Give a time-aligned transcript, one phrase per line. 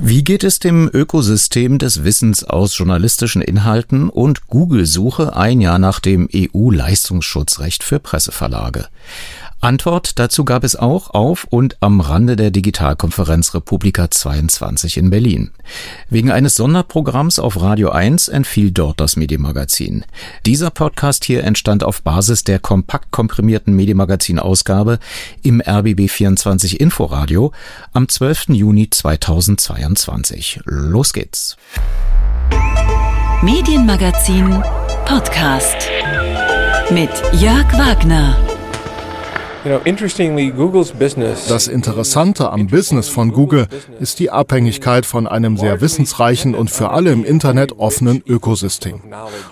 [0.00, 5.98] Wie geht es dem Ökosystem des Wissens aus journalistischen Inhalten und Google-Suche ein Jahr nach
[5.98, 8.86] dem EU-Leistungsschutzrecht für Presseverlage?
[9.60, 15.50] Antwort dazu gab es auch auf und am Rande der Digitalkonferenz Republika 22 in Berlin.
[16.08, 20.04] Wegen eines Sonderprogramms auf Radio 1 entfiel dort das Medienmagazin.
[20.46, 25.00] Dieser Podcast hier entstand auf Basis der kompakt komprimierten Medienmagazin-Ausgabe
[25.42, 27.52] im RBB 24 Inforadio
[27.92, 28.50] am 12.
[28.50, 30.60] Juni 2022.
[30.64, 31.56] Los geht's.
[33.42, 34.62] Medienmagazin
[35.04, 35.88] Podcast
[36.90, 38.47] mit Jörg Wagner.
[41.48, 43.66] Das Interessante am Business von Google
[43.98, 49.00] ist die Abhängigkeit von einem sehr wissensreichen und für alle im Internet offenen Ökosystem.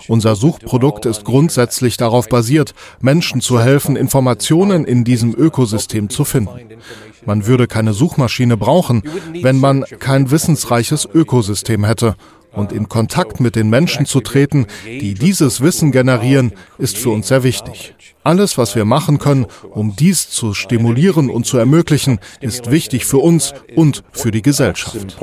[0.07, 6.77] Unser Suchprodukt ist grundsätzlich darauf basiert, Menschen zu helfen, Informationen in diesem Ökosystem zu finden.
[7.25, 9.03] Man würde keine Suchmaschine brauchen,
[9.41, 12.15] wenn man kein wissensreiches Ökosystem hätte.
[12.57, 17.27] Und in Kontakt mit den Menschen zu treten, die dieses Wissen generieren, ist für uns
[17.27, 17.93] sehr wichtig.
[18.23, 23.19] Alles, was wir machen können, um dies zu stimulieren und zu ermöglichen, ist wichtig für
[23.19, 25.17] uns und für die Gesellschaft.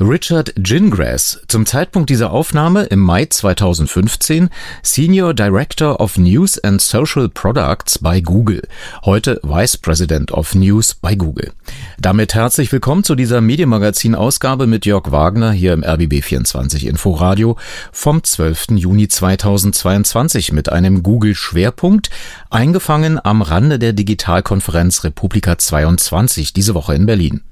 [0.00, 4.48] Richard Gingras, zum Zeitpunkt dieser Aufnahme im Mai 2015
[4.82, 8.62] Senior Director of News and Social Products bei Google,
[9.04, 11.52] heute Vice President of News bei Google.
[11.98, 17.56] Damit herzlich willkommen zu dieser Medienmagazin-Ausgabe mit Jörg Wagner hier im RBB24 Inforadio
[17.92, 18.68] vom 12.
[18.76, 22.08] Juni 2022 mit einem Google-Schwerpunkt,
[22.50, 27.42] eingefangen am Rande der Digitalkonferenz Republika 22 diese Woche in Berlin.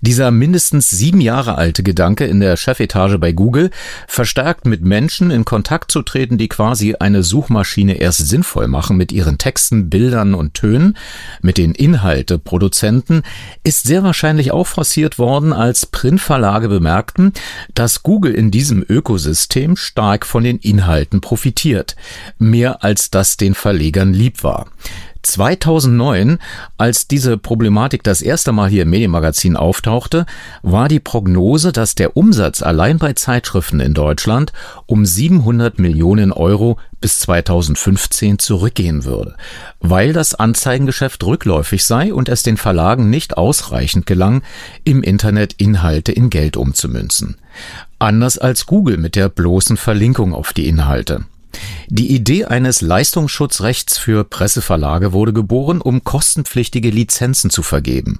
[0.00, 3.70] Dieser mindestens sieben Jahre alte Gedanke in der Chefetage bei Google,
[4.06, 9.12] verstärkt mit Menschen in Kontakt zu treten, die quasi eine Suchmaschine erst sinnvoll machen mit
[9.12, 10.96] ihren Texten, Bildern und Tönen,
[11.40, 13.22] mit den Inhalteproduzenten,
[13.62, 17.32] ist sehr wahrscheinlich auch forciert worden, als Printverlage bemerkten,
[17.74, 21.96] dass Google in diesem Ökosystem stark von den Inhalten profitiert,
[22.38, 24.66] mehr als das den Verlegern lieb war.
[25.26, 26.38] 2009,
[26.78, 30.26] als diese Problematik das erste Mal hier im Medienmagazin auftauchte,
[30.62, 34.52] war die Prognose, dass der Umsatz allein bei Zeitschriften in Deutschland
[34.86, 39.36] um 700 Millionen Euro bis 2015 zurückgehen würde,
[39.80, 44.42] weil das Anzeigengeschäft rückläufig sei und es den Verlagen nicht ausreichend gelang,
[44.84, 47.36] im Internet Inhalte in Geld umzumünzen.
[47.98, 51.24] Anders als Google mit der bloßen Verlinkung auf die Inhalte.
[51.88, 58.18] Die Idee eines Leistungsschutzrechts für Presseverlage wurde geboren, um kostenpflichtige Lizenzen zu vergeben.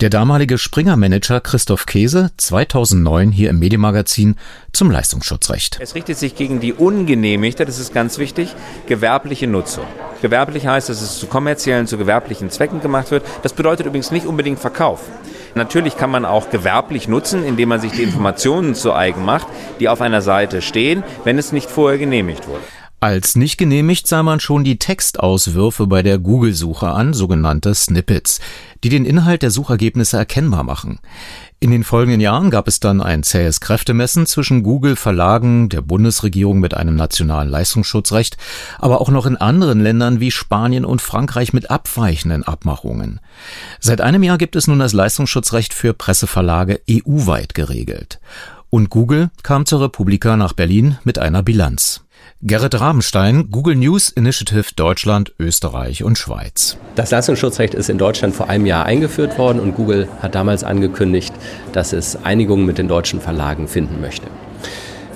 [0.00, 4.36] Der damalige Springer-Manager Christoph Käse 2009 hier im Medienmagazin
[4.72, 5.78] zum Leistungsschutzrecht.
[5.80, 8.54] Es richtet sich gegen die ungenehmigte, das ist ganz wichtig,
[8.86, 9.86] gewerbliche Nutzung.
[10.22, 13.24] Gewerblich heißt, dass es zu kommerziellen, zu gewerblichen Zwecken gemacht wird.
[13.42, 15.00] Das bedeutet übrigens nicht unbedingt Verkauf.
[15.54, 19.46] Natürlich kann man auch gewerblich nutzen, indem man sich die Informationen zu eigen macht,
[19.78, 22.62] die auf einer Seite stehen, wenn es nicht vorher genehmigt wurde.
[23.02, 28.40] Als nicht genehmigt sah man schon die Textauswürfe bei der Google-Suche an, sogenannte Snippets,
[28.84, 30.98] die den Inhalt der Suchergebnisse erkennbar machen.
[31.62, 36.58] In den folgenden Jahren gab es dann ein zähes Kräftemessen zwischen Google, Verlagen, der Bundesregierung
[36.58, 38.38] mit einem nationalen Leistungsschutzrecht,
[38.78, 43.20] aber auch noch in anderen Ländern wie Spanien und Frankreich mit abweichenden Abmachungen.
[43.78, 48.20] Seit einem Jahr gibt es nun das Leistungsschutzrecht für Presseverlage EU-weit geregelt.
[48.70, 52.04] Und Google kam zur Republika nach Berlin mit einer Bilanz.
[52.42, 56.78] Gerrit Rabenstein, Google News Initiative Deutschland, Österreich und Schweiz.
[56.94, 61.34] Das Leistungsschutzrecht ist in Deutschland vor einem Jahr eingeführt worden und Google hat damals angekündigt,
[61.72, 64.26] dass es Einigungen mit den deutschen Verlagen finden möchte.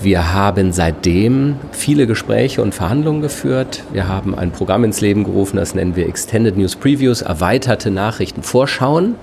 [0.03, 3.85] Wir haben seitdem viele Gespräche und Verhandlungen geführt.
[3.91, 9.15] Wir haben ein Programm ins Leben gerufen, das nennen wir Extended News Previews, erweiterte Nachrichtenvorschauen.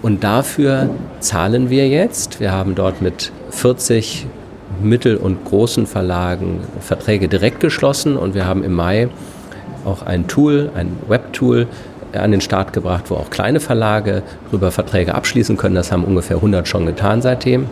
[0.00, 0.88] Und dafür
[1.20, 2.40] zahlen wir jetzt.
[2.40, 4.26] Wir haben dort mit 40
[4.84, 9.08] mittel- und großen Verlagen Verträge direkt geschlossen und wir haben im Mai
[9.84, 11.66] auch ein Tool, ein Webtool
[12.12, 15.74] an den Start gebracht, wo auch kleine Verlage darüber Verträge abschließen können.
[15.74, 17.66] Das haben ungefähr 100 schon getan seitdem.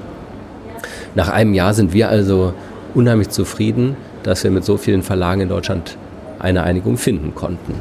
[1.15, 2.55] Nach einem Jahr sind wir also
[2.95, 5.97] unheimlich zufrieden, dass wir mit so vielen Verlagen in Deutschland
[6.39, 7.75] eine Einigung finden konnten.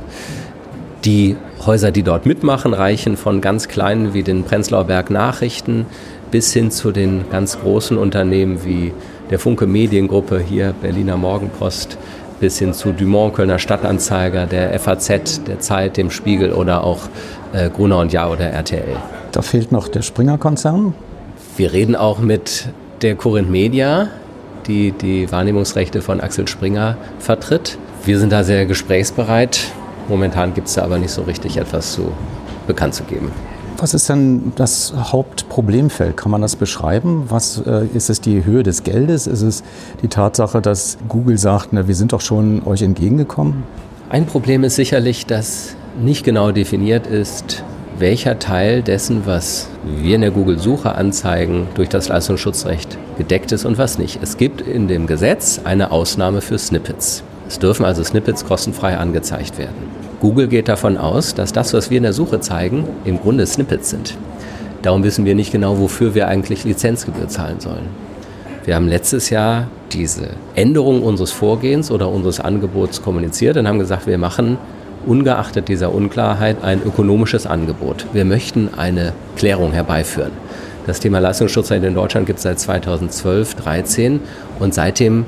[1.05, 5.85] Die Häuser, die dort mitmachen, reichen von ganz kleinen wie den Prenzlauer Berg Nachrichten
[6.31, 8.93] bis hin zu den ganz großen Unternehmen wie
[9.29, 11.97] der Funke Mediengruppe hier, Berliner Morgenpost,
[12.39, 17.01] bis hin zu Dumont, Kölner Stadtanzeiger, der FAZ, der Zeit, dem Spiegel oder auch
[17.53, 18.95] äh, Gruner und Jahr oder RTL.
[19.31, 20.93] Da fehlt noch der Springer-Konzern.
[21.57, 22.69] Wir reden auch mit
[23.01, 24.07] der Corinth Media,
[24.67, 27.77] die die Wahrnehmungsrechte von Axel Springer vertritt.
[28.05, 29.59] Wir sind da sehr gesprächsbereit.
[30.07, 32.11] Momentan gibt es da aber nicht so richtig etwas zu
[32.65, 33.31] bekannt zu geben.
[33.81, 36.17] Was ist denn das Hauptproblemfeld?
[36.17, 37.23] Kann man das beschreiben?
[37.29, 39.25] Was äh, ist es die Höhe des Geldes?
[39.25, 39.63] Ist es
[40.01, 43.63] die Tatsache, dass Google sagt, na, wir sind doch schon euch entgegengekommen?
[44.09, 47.63] Ein Problem ist sicherlich, dass nicht genau definiert ist,
[47.97, 53.77] welcher Teil dessen, was wir in der Google-Suche anzeigen, durch das Leistungsschutzrecht gedeckt ist und
[53.77, 54.19] was nicht.
[54.21, 57.23] Es gibt in dem Gesetz eine Ausnahme für Snippets.
[57.47, 60.08] Es dürfen also Snippets kostenfrei angezeigt werden.
[60.19, 63.89] Google geht davon aus, dass das, was wir in der Suche zeigen, im Grunde Snippets
[63.89, 64.17] sind.
[64.81, 67.87] Darum wissen wir nicht genau, wofür wir eigentlich Lizenzgebühr zahlen sollen.
[68.65, 74.07] Wir haben letztes Jahr diese Änderung unseres Vorgehens oder unseres Angebots kommuniziert und haben gesagt,
[74.07, 74.57] wir machen
[75.05, 78.05] ungeachtet dieser Unklarheit ein ökonomisches Angebot.
[78.11, 80.31] Wir möchten eine Klärung herbeiführen.
[80.85, 84.19] Das Thema Leistungsschutzrecht in Deutschland gibt es seit 2012, 2013
[84.59, 85.25] und seitdem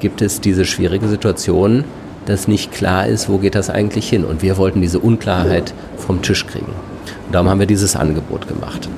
[0.00, 1.84] gibt es diese schwierige Situation,
[2.26, 4.24] dass nicht klar ist, wo geht das eigentlich hin.
[4.24, 6.72] Und wir wollten diese Unklarheit vom Tisch kriegen.
[7.26, 8.88] Und darum haben wir dieses Angebot gemacht.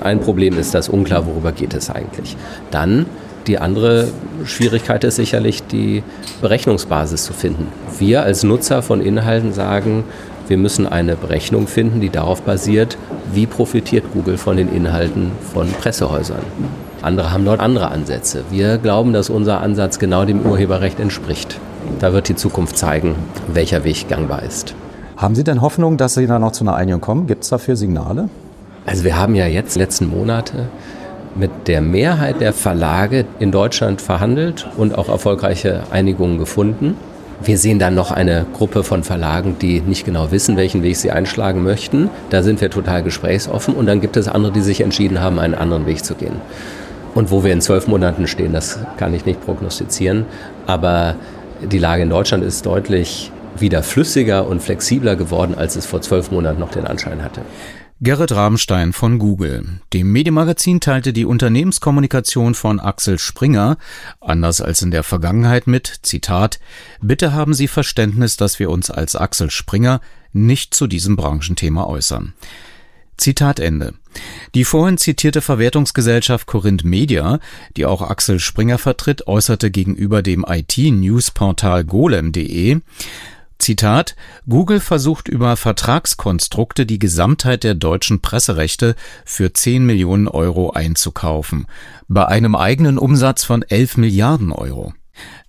[0.00, 2.36] Ein Problem ist das unklar, worüber geht es eigentlich.
[2.70, 3.06] Dann
[3.46, 4.08] die andere
[4.44, 6.02] Schwierigkeit ist sicherlich die
[6.40, 7.68] Berechnungsbasis zu finden.
[7.98, 10.04] Wir als Nutzer von Inhalten sagen,
[10.48, 12.98] wir müssen eine Berechnung finden, die darauf basiert,
[13.32, 16.42] wie profitiert Google von den Inhalten von Pressehäusern.
[17.00, 18.44] Andere haben dort andere Ansätze.
[18.50, 21.58] Wir glauben, dass unser Ansatz genau dem Urheberrecht entspricht.
[22.00, 23.14] Da wird die Zukunft zeigen,
[23.48, 24.74] welcher Weg gangbar ist.
[25.16, 27.26] Haben Sie denn Hoffnung, dass Sie da noch zu einer Einigung kommen?
[27.26, 28.28] Gibt es dafür Signale?
[28.86, 30.66] Also wir haben ja jetzt letzten Monate
[31.34, 36.96] mit der Mehrheit der Verlage in Deutschland verhandelt und auch erfolgreiche Einigungen gefunden.
[37.42, 41.10] Wir sehen dann noch eine Gruppe von Verlagen, die nicht genau wissen, welchen Weg sie
[41.10, 42.08] einschlagen möchten.
[42.30, 43.74] Da sind wir total gesprächsoffen.
[43.74, 46.36] Und dann gibt es andere, die sich entschieden haben, einen anderen Weg zu gehen.
[47.14, 50.26] Und wo wir in zwölf Monaten stehen, das kann ich nicht prognostizieren.
[50.66, 51.16] Aber
[51.62, 56.30] die Lage in Deutschland ist deutlich wieder flüssiger und flexibler geworden, als es vor zwölf
[56.30, 57.42] Monaten noch den Anschein hatte.
[58.00, 59.80] Gerrit Rabenstein von Google.
[59.92, 63.78] Dem Medienmagazin teilte die Unternehmenskommunikation von Axel Springer,
[64.20, 66.58] anders als in der Vergangenheit mit, Zitat,
[67.00, 70.00] Bitte haben Sie Verständnis, dass wir uns als Axel Springer
[70.32, 72.34] nicht zu diesem Branchenthema äußern.
[73.16, 73.94] Zitat Ende.
[74.54, 77.40] Die vorhin zitierte Verwertungsgesellschaft Corinth Media,
[77.76, 82.80] die auch Axel Springer vertritt, äußerte gegenüber dem IT-Newsportal golem.de,
[83.58, 84.14] Zitat
[84.48, 88.94] Google versucht über Vertragskonstrukte die Gesamtheit der deutschen Presserechte
[89.24, 91.66] für 10 Millionen Euro einzukaufen,
[92.08, 94.92] bei einem eigenen Umsatz von 11 Milliarden Euro.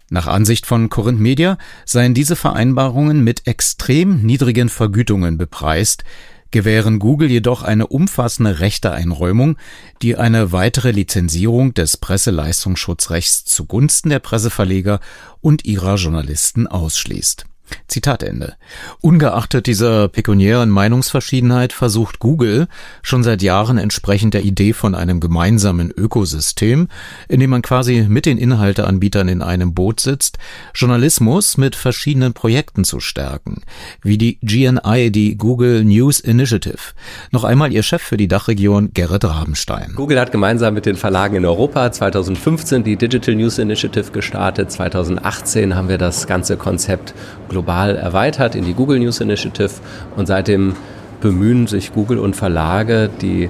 [0.09, 6.03] Nach Ansicht von Corinth Media seien diese Vereinbarungen mit extrem niedrigen Vergütungen bepreist,
[6.51, 9.57] gewähren Google jedoch eine umfassende Rechteeinräumung,
[10.01, 14.99] die eine weitere Lizenzierung des Presseleistungsschutzrechts zugunsten der Presseverleger
[15.41, 17.45] und ihrer Journalisten ausschließt
[17.87, 18.55] Zitat Ende.
[19.01, 22.67] Ungeachtet dieser pekuniären Meinungsverschiedenheit versucht Google
[23.01, 26.87] schon seit Jahren entsprechend der Idee von einem gemeinsamen Ökosystem,
[27.27, 30.37] in dem man quasi mit den Inhalteanbietern in einem Boot sitzt,
[30.73, 33.61] Journalismus mit verschiedenen Projekten zu stärken,
[34.01, 36.93] wie die GNI, die Google News Initiative.
[37.31, 39.93] Noch einmal ihr Chef für die Dachregion Gerrit Rabenstein.
[39.95, 44.71] Google hat gemeinsam mit den Verlagen in Europa 2015 die Digital News Initiative gestartet.
[44.71, 47.13] 2018 haben wir das ganze Konzept
[47.55, 49.71] global erweitert in die Google News Initiative
[50.17, 50.75] und seitdem
[51.21, 53.49] bemühen sich Google und Verlage, die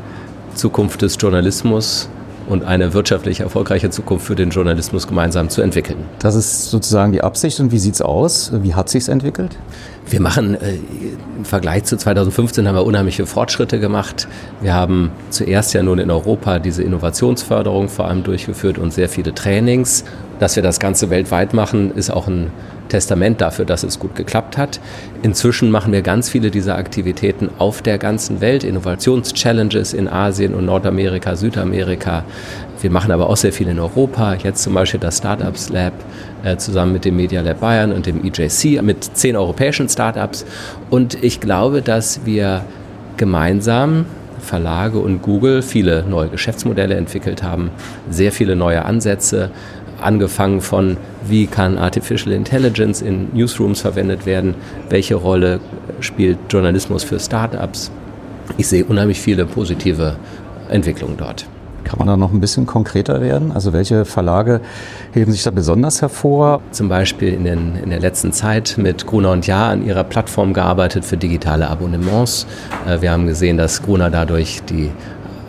[0.54, 2.08] Zukunft des Journalismus
[2.48, 5.98] und eine wirtschaftlich erfolgreiche Zukunft für den Journalismus gemeinsam zu entwickeln.
[6.20, 7.60] Das ist sozusagen die Absicht.
[7.60, 8.52] Und wie sieht es aus?
[8.62, 9.58] Wie hat sich entwickelt?
[10.08, 10.76] Wir machen äh,
[11.38, 14.28] im Vergleich zu 2015 haben wir unheimliche Fortschritte gemacht.
[14.62, 19.34] Wir haben zuerst ja nun in Europa diese Innovationsförderung vor allem durchgeführt und sehr viele
[19.34, 20.04] Trainings.
[20.38, 22.52] Dass wir das Ganze weltweit machen, ist auch ein
[22.90, 24.80] Testament dafür, dass es gut geklappt hat.
[25.24, 30.66] Inzwischen machen wir ganz viele dieser Aktivitäten auf der ganzen Welt, Innovationschallenges in Asien und
[30.66, 32.24] Nordamerika, Südamerika.
[32.82, 35.94] Wir machen aber auch sehr viel in Europa, jetzt zum Beispiel das Startups Lab
[36.44, 40.46] äh, zusammen mit dem Media Lab Bayern und dem EJC mit zehn europäischen Startups.
[40.90, 42.64] Und ich glaube, dass wir
[43.18, 44.06] gemeinsam
[44.40, 47.72] Verlage und Google viele neue Geschäftsmodelle entwickelt haben,
[48.10, 49.50] sehr viele neue Ansätze,
[50.06, 50.98] angefangen von,
[51.28, 54.56] wie kann Artificial Intelligence in Newsrooms verwendet werden,
[54.90, 55.60] welche Rolle
[56.00, 57.92] spielt Journalismus für Startups.
[58.58, 60.16] Ich sehe unheimlich viele positive
[60.70, 61.48] Entwicklungen dort.
[61.86, 63.52] Kann man da noch ein bisschen konkreter werden?
[63.52, 64.60] Also welche Verlage
[65.14, 66.62] heben sich da besonders hervor?
[66.72, 70.54] Zum Beispiel in, den, in der letzten Zeit mit Gruner und Jahr an ihrer Plattform
[70.54, 72.48] gearbeitet für digitale Abonnements.
[72.88, 74.90] Äh, wir haben gesehen, dass Gruner dadurch die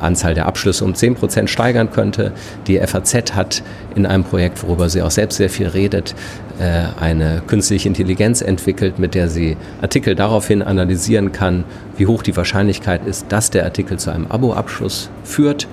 [0.00, 2.33] Anzahl der Abschlüsse um 10 Prozent steigern könnte.
[2.67, 3.62] Die FAZ hat
[3.95, 6.15] in einem Projekt, worüber sie auch selbst sehr viel redet,
[6.59, 11.65] äh, eine künstliche Intelligenz entwickelt, mit der sie Artikel daraufhin analysieren kann,
[11.97, 15.67] wie hoch die Wahrscheinlichkeit ist, dass der Artikel zu einem Abo-Abschluss führt.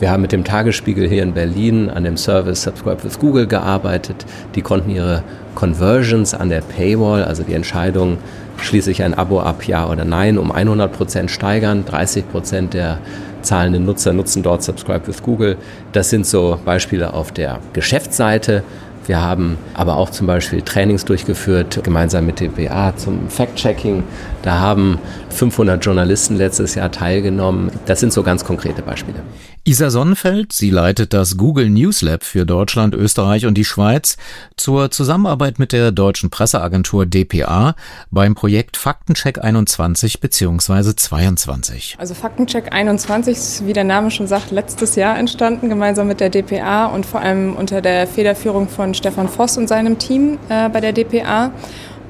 [0.00, 4.26] Wir haben mit dem Tagesspiegel hier in Berlin an dem Service Subscribe with Google gearbeitet.
[4.54, 5.22] Die konnten ihre
[5.54, 8.18] Conversions an der Paywall, also die Entscheidung,
[8.58, 11.84] schließe ich ein Abo ab, ja oder nein, um 100 Prozent steigern.
[11.84, 12.98] 30 Prozent der
[13.44, 15.56] zahlenden Nutzer nutzen dort Subscribe with Google.
[15.92, 18.62] Das sind so Beispiele auf der Geschäftsseite.
[19.06, 24.02] Wir haben aber auch zum Beispiel Trainings durchgeführt, gemeinsam mit DPA zum Fact-Checking.
[24.42, 24.98] Da haben
[25.30, 27.70] 500 Journalisten letztes Jahr teilgenommen.
[27.86, 29.22] Das sind so ganz konkrete Beispiele.
[29.66, 34.18] Isa Sonnenfeld, sie leitet das Google News Lab für Deutschland, Österreich und die Schweiz
[34.58, 37.74] zur Zusammenarbeit mit der deutschen Presseagentur dpa
[38.10, 40.94] beim Projekt Faktencheck 21 bzw.
[40.94, 41.96] 22.
[41.98, 46.28] Also Faktencheck 21 ist, wie der Name schon sagt, letztes Jahr entstanden, gemeinsam mit der
[46.28, 50.80] dpa und vor allem unter der Federführung von Stefan Voss und seinem Team äh, bei
[50.80, 51.50] der dpa.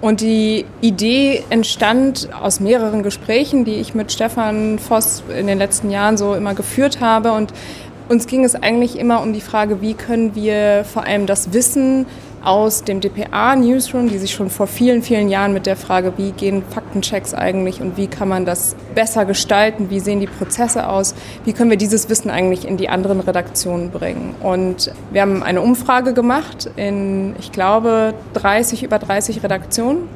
[0.00, 5.90] Und die Idee entstand aus mehreren Gesprächen, die ich mit Stefan Voss in den letzten
[5.90, 7.32] Jahren so immer geführt habe.
[7.32, 7.52] Und
[8.08, 12.04] uns ging es eigentlich immer um die Frage, wie können wir vor allem das Wissen
[12.44, 16.62] aus dem DPA-Newsroom, die sich schon vor vielen, vielen Jahren mit der Frage, wie gehen
[16.68, 21.52] Faktenchecks eigentlich und wie kann man das besser gestalten, wie sehen die Prozesse aus, wie
[21.52, 24.34] können wir dieses Wissen eigentlich in die anderen Redaktionen bringen.
[24.42, 30.08] Und wir haben eine Umfrage gemacht in, ich glaube, 30, über 30 Redaktionen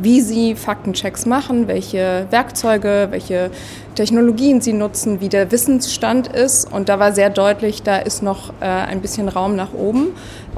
[0.00, 3.50] wie sie Faktenchecks machen, welche Werkzeuge, welche
[3.94, 6.70] Technologien sie nutzen, wie der Wissensstand ist.
[6.70, 10.08] Und da war sehr deutlich, da ist noch äh, ein bisschen Raum nach oben.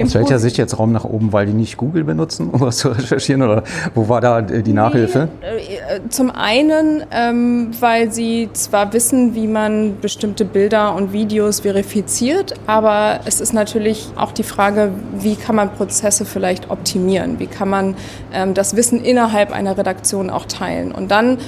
[0.01, 2.89] Aus welcher Sicht jetzt Raum nach oben, weil die nicht Google benutzen, um was zu
[2.89, 3.43] recherchieren?
[3.43, 3.65] Oder
[3.95, 5.29] wo war da die Nachhilfe?
[5.41, 11.61] Nee, äh, zum einen, ähm, weil sie zwar wissen, wie man bestimmte Bilder und Videos
[11.61, 17.39] verifiziert, aber es ist natürlich auch die Frage, wie kann man Prozesse vielleicht optimieren?
[17.39, 17.97] Wie kann man
[18.33, 20.93] ähm, das Wissen innerhalb einer Redaktion auch teilen?
[20.93, 21.39] Und dann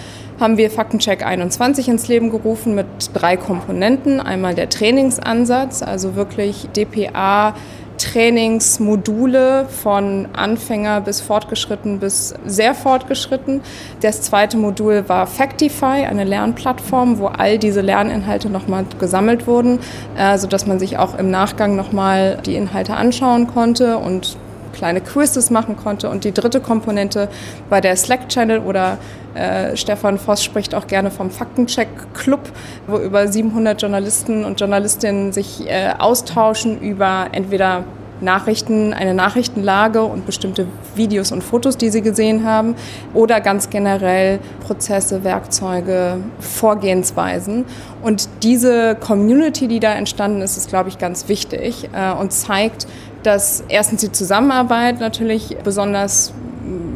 [0.40, 4.20] haben wir Faktencheck 21 ins Leben gerufen mit drei Komponenten.
[4.20, 7.54] Einmal der Trainingsansatz, also wirklich DPA
[8.00, 13.60] Trainingsmodule von Anfänger bis fortgeschritten bis sehr fortgeschritten.
[14.00, 19.80] Das zweite Modul war Factify, eine Lernplattform, wo all diese Lerninhalte nochmal gesammelt wurden,
[20.16, 24.36] äh, sodass man sich auch im Nachgang nochmal die Inhalte anschauen konnte und
[24.72, 26.10] kleine Quizzes machen konnte.
[26.10, 27.28] Und die dritte Komponente
[27.68, 28.98] war der Slack-Channel oder
[29.34, 32.40] äh, Stefan Voss spricht auch gerne vom Faktencheck-Club,
[32.86, 37.84] wo über 700 Journalisten und Journalistinnen sich äh, austauschen über entweder
[38.20, 42.74] Nachrichten, eine Nachrichtenlage und bestimmte Videos und Fotos, die sie gesehen haben,
[43.14, 47.64] oder ganz generell Prozesse, Werkzeuge, Vorgehensweisen.
[48.02, 52.86] Und diese Community, die da entstanden ist, ist, glaube ich, ganz wichtig äh, und zeigt,
[53.22, 56.32] dass erstens die Zusammenarbeit natürlich besonders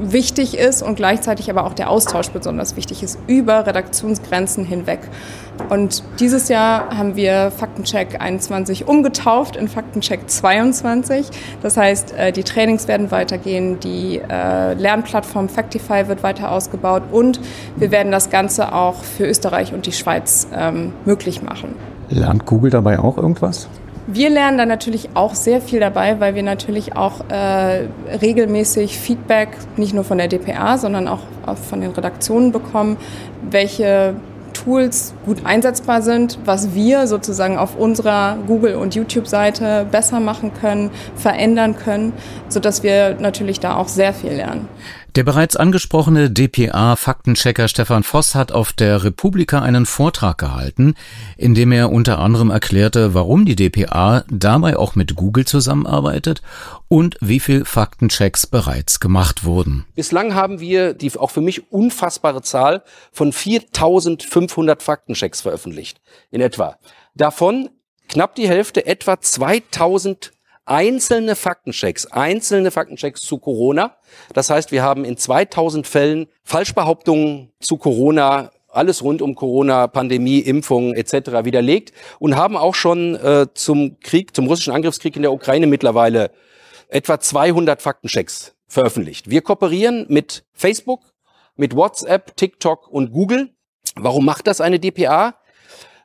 [0.00, 5.00] wichtig ist und gleichzeitig aber auch der Austausch besonders wichtig ist über Redaktionsgrenzen hinweg.
[5.68, 11.28] Und dieses Jahr haben wir Faktencheck 21 umgetauft in Faktencheck 22.
[11.62, 17.40] Das heißt, äh, die Trainings werden weitergehen, die äh, Lernplattform Factify wird weiter ausgebaut und
[17.76, 21.74] wir werden das Ganze auch für Österreich und die Schweiz ähm, möglich machen.
[22.10, 23.68] Lernt Google dabei auch irgendwas?
[24.06, 27.86] Wir lernen da natürlich auch sehr viel dabei, weil wir natürlich auch äh,
[28.20, 32.98] regelmäßig Feedback nicht nur von der DPA, sondern auch, auch von den Redaktionen bekommen,
[33.50, 34.14] welche
[34.54, 40.90] Tools gut einsetzbar sind, was wir sozusagen auf unserer Google- und YouTube-Seite besser machen können,
[41.14, 42.14] verändern können,
[42.48, 44.68] sodass wir natürlich da auch sehr viel lernen.
[45.16, 50.94] Der bereits angesprochene DPA-Faktenchecker Stefan Voss hat auf der Republika einen Vortrag gehalten,
[51.36, 56.42] in dem er unter anderem erklärte, warum die DPA dabei auch mit Google zusammenarbeitet
[56.88, 59.86] und wie viel Faktenchecks bereits gemacht wurden.
[59.94, 66.00] Bislang haben wir die auch für mich unfassbare Zahl von 4500 Faktenchecks veröffentlicht,
[66.30, 66.78] in etwa.
[67.14, 67.70] Davon
[68.08, 70.32] knapp die Hälfte, etwa 2000
[70.66, 73.96] einzelne Faktenchecks, einzelne Faktenchecks zu Corona.
[74.32, 80.40] Das heißt, wir haben in 2000 Fällen Falschbehauptungen zu Corona alles rund um Corona, Pandemie,
[80.40, 81.44] Impfungen etc.
[81.44, 86.32] widerlegt und haben auch schon äh, zum Krieg, zum russischen Angriffskrieg in der Ukraine mittlerweile
[86.94, 89.28] etwa 200 Faktenchecks veröffentlicht.
[89.28, 91.00] Wir kooperieren mit Facebook,
[91.56, 93.50] mit WhatsApp, TikTok und Google.
[93.96, 95.34] Warum macht das eine DPA?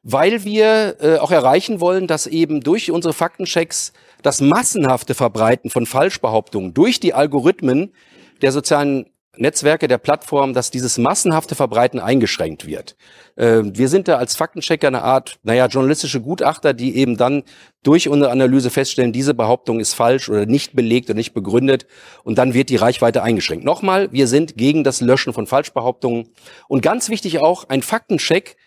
[0.01, 3.93] Weil wir äh, auch erreichen wollen, dass eben durch unsere Faktenchecks
[4.23, 7.93] das massenhafte Verbreiten von Falschbehauptungen durch die Algorithmen
[8.41, 12.95] der sozialen Netzwerke, der Plattform, dass dieses massenhafte Verbreiten eingeschränkt wird.
[13.35, 17.43] Äh, wir sind da als Faktenchecker eine Art, naja, journalistische Gutachter, die eben dann
[17.83, 21.87] durch unsere Analyse feststellen, diese Behauptung ist falsch oder nicht belegt oder nicht begründet
[22.23, 23.63] und dann wird die Reichweite eingeschränkt.
[23.63, 26.29] Nochmal, wir sind gegen das Löschen von Falschbehauptungen
[26.67, 28.57] und ganz wichtig auch, ein Faktencheck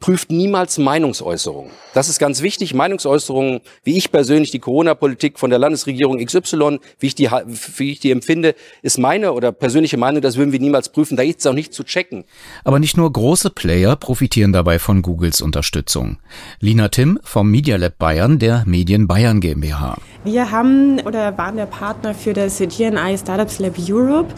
[0.00, 1.72] prüft niemals Meinungsäußerungen.
[1.92, 2.72] Das ist ganz wichtig.
[2.72, 7.28] Meinungsäußerungen, wie ich persönlich die Corona-Politik von der Landesregierung XY, wie ich, die,
[7.76, 11.16] wie ich die empfinde, ist meine oder persönliche Meinung, das würden wir niemals prüfen.
[11.16, 12.24] Da ist es auch nicht zu checken.
[12.62, 16.18] Aber nicht nur große Player profitieren dabei von Googles Unterstützung.
[16.60, 19.96] Lina Tim vom Media Lab Bayern der Medien Bayern GmbH.
[20.24, 24.32] Wir haben oder waren der Partner für das GNI Startups Lab Europe.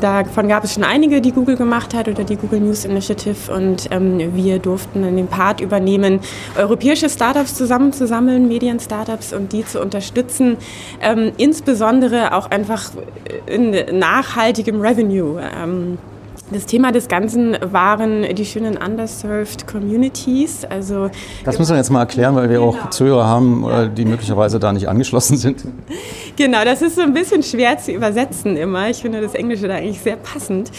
[0.00, 3.88] Davon gab es schon einige, die Google gemacht hat oder die Google News Initiative und
[3.90, 6.20] ähm, wir durften den Part übernehmen,
[6.58, 10.56] europäische Startups zusammenzusammeln, Medien-Startups und die zu unterstützen,
[11.00, 12.90] ähm, insbesondere auch einfach
[13.46, 15.40] in nachhaltigem Revenue.
[15.40, 15.98] Ähm,
[16.50, 20.64] das Thema des Ganzen waren die schönen underserved Communities.
[20.64, 21.10] Also
[21.44, 22.70] das müssen wir jetzt mal erklären, weil wir genau.
[22.70, 25.64] auch Zuhörer haben, äh, die möglicherweise da nicht angeschlossen sind.
[26.36, 28.90] Genau, das ist so ein bisschen schwer zu übersetzen immer.
[28.90, 30.70] Ich finde das Englische da eigentlich sehr passend.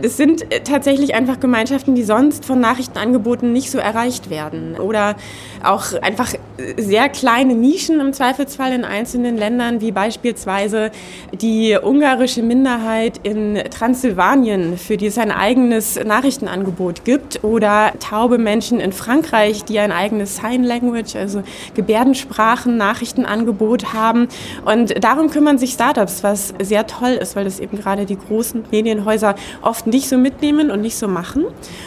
[0.00, 4.76] Das sind äh, tatsächlich einfach Gemeinschaften, die sonst von Nachrichtenangeboten nicht so erreicht werden.
[4.78, 5.16] Oder
[5.62, 6.34] auch einfach
[6.76, 10.90] sehr kleine Nischen im Zweifelsfall in einzelnen Ländern, wie beispielsweise
[11.32, 18.80] die ungarische Minderheit in Transsilvanien, für die es ein eigenes Nachrichtenangebot gibt oder taube Menschen
[18.80, 21.42] in Frankreich, die ein eigenes Sign Language, also
[21.74, 24.28] Gebärdensprachen, Nachrichtenangebot haben.
[24.64, 28.64] Und darum kümmern sich Startups, was sehr toll ist, weil das eben gerade die großen
[28.72, 31.44] Medienhäuser oft nicht so mitnehmen und nicht so machen.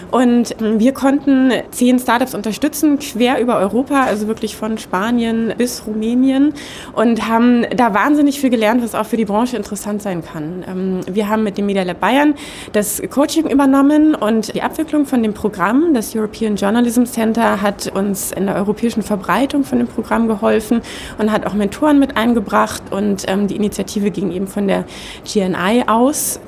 [0.09, 6.53] Und wir konnten zehn Startups unterstützen, quer über Europa, also wirklich von Spanien bis Rumänien
[6.93, 10.63] und haben da wahnsinnig viel gelernt, was auch für die Branche interessant sein kann.
[10.65, 12.35] Ähm, wir haben mit dem Media Lab Bayern
[12.71, 15.93] das Coaching übernommen und die Abwicklung von dem Programm.
[15.93, 20.81] Das European Journalism Center hat uns in der europäischen Verbreitung von dem Programm geholfen
[21.17, 24.85] und hat auch Mentoren mit eingebracht und ähm, die Initiative ging eben von der
[25.25, 26.39] GNI aus.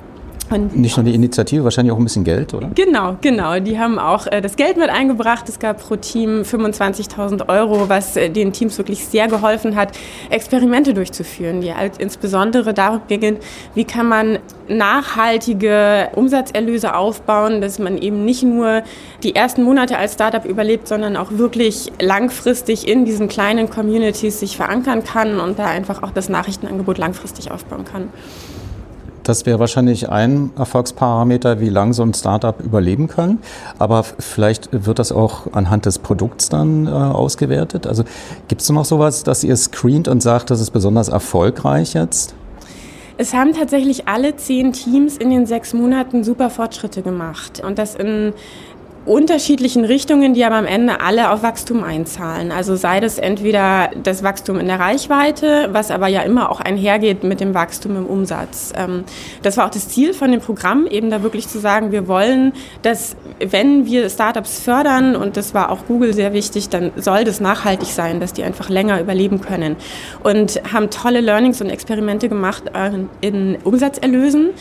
[0.51, 2.69] Und Nicht nur die Initiative, wahrscheinlich auch ein bisschen Geld, oder?
[2.75, 3.59] Genau, genau.
[3.59, 5.47] Die haben auch äh, das Geld mit eingebracht.
[5.47, 9.97] Es gab pro Team 25.000 Euro, was äh, den Teams wirklich sehr geholfen hat,
[10.29, 13.37] Experimente durchzuführen, die halt insbesondere darum gingen,
[13.75, 18.83] wie kann man nachhaltige Umsatzerlöse aufbauen, dass man eben nicht nur
[19.23, 24.57] die ersten Monate als Startup überlebt, sondern auch wirklich langfristig in diesen kleinen Communities sich
[24.57, 28.09] verankern kann und da einfach auch das Nachrichtenangebot langfristig aufbauen kann.
[29.23, 33.39] Das wäre wahrscheinlich ein Erfolgsparameter, wie lange so ein Startup überleben kann.
[33.77, 37.85] Aber vielleicht wird das auch anhand des Produkts dann äh, ausgewertet.
[37.85, 38.03] Also
[38.47, 42.33] gibt es noch sowas, dass ihr screent und sagt, das ist besonders erfolgreich jetzt?
[43.17, 47.61] Es haben tatsächlich alle zehn Teams in den sechs Monaten super Fortschritte gemacht.
[47.63, 48.33] Und das in
[49.05, 52.51] unterschiedlichen Richtungen, die aber am Ende alle auf Wachstum einzahlen.
[52.51, 57.23] Also sei das entweder das Wachstum in der Reichweite, was aber ja immer auch einhergeht
[57.23, 58.73] mit dem Wachstum im Umsatz.
[58.77, 59.03] Ähm,
[59.41, 62.53] das war auch das Ziel von dem Programm, eben da wirklich zu sagen, wir wollen,
[62.83, 67.39] dass wenn wir Startups fördern, und das war auch Google sehr wichtig, dann soll das
[67.39, 69.77] nachhaltig sein, dass die einfach länger überleben können.
[70.23, 74.51] Und haben tolle Learnings und Experimente gemacht äh, in Umsatzerlösen.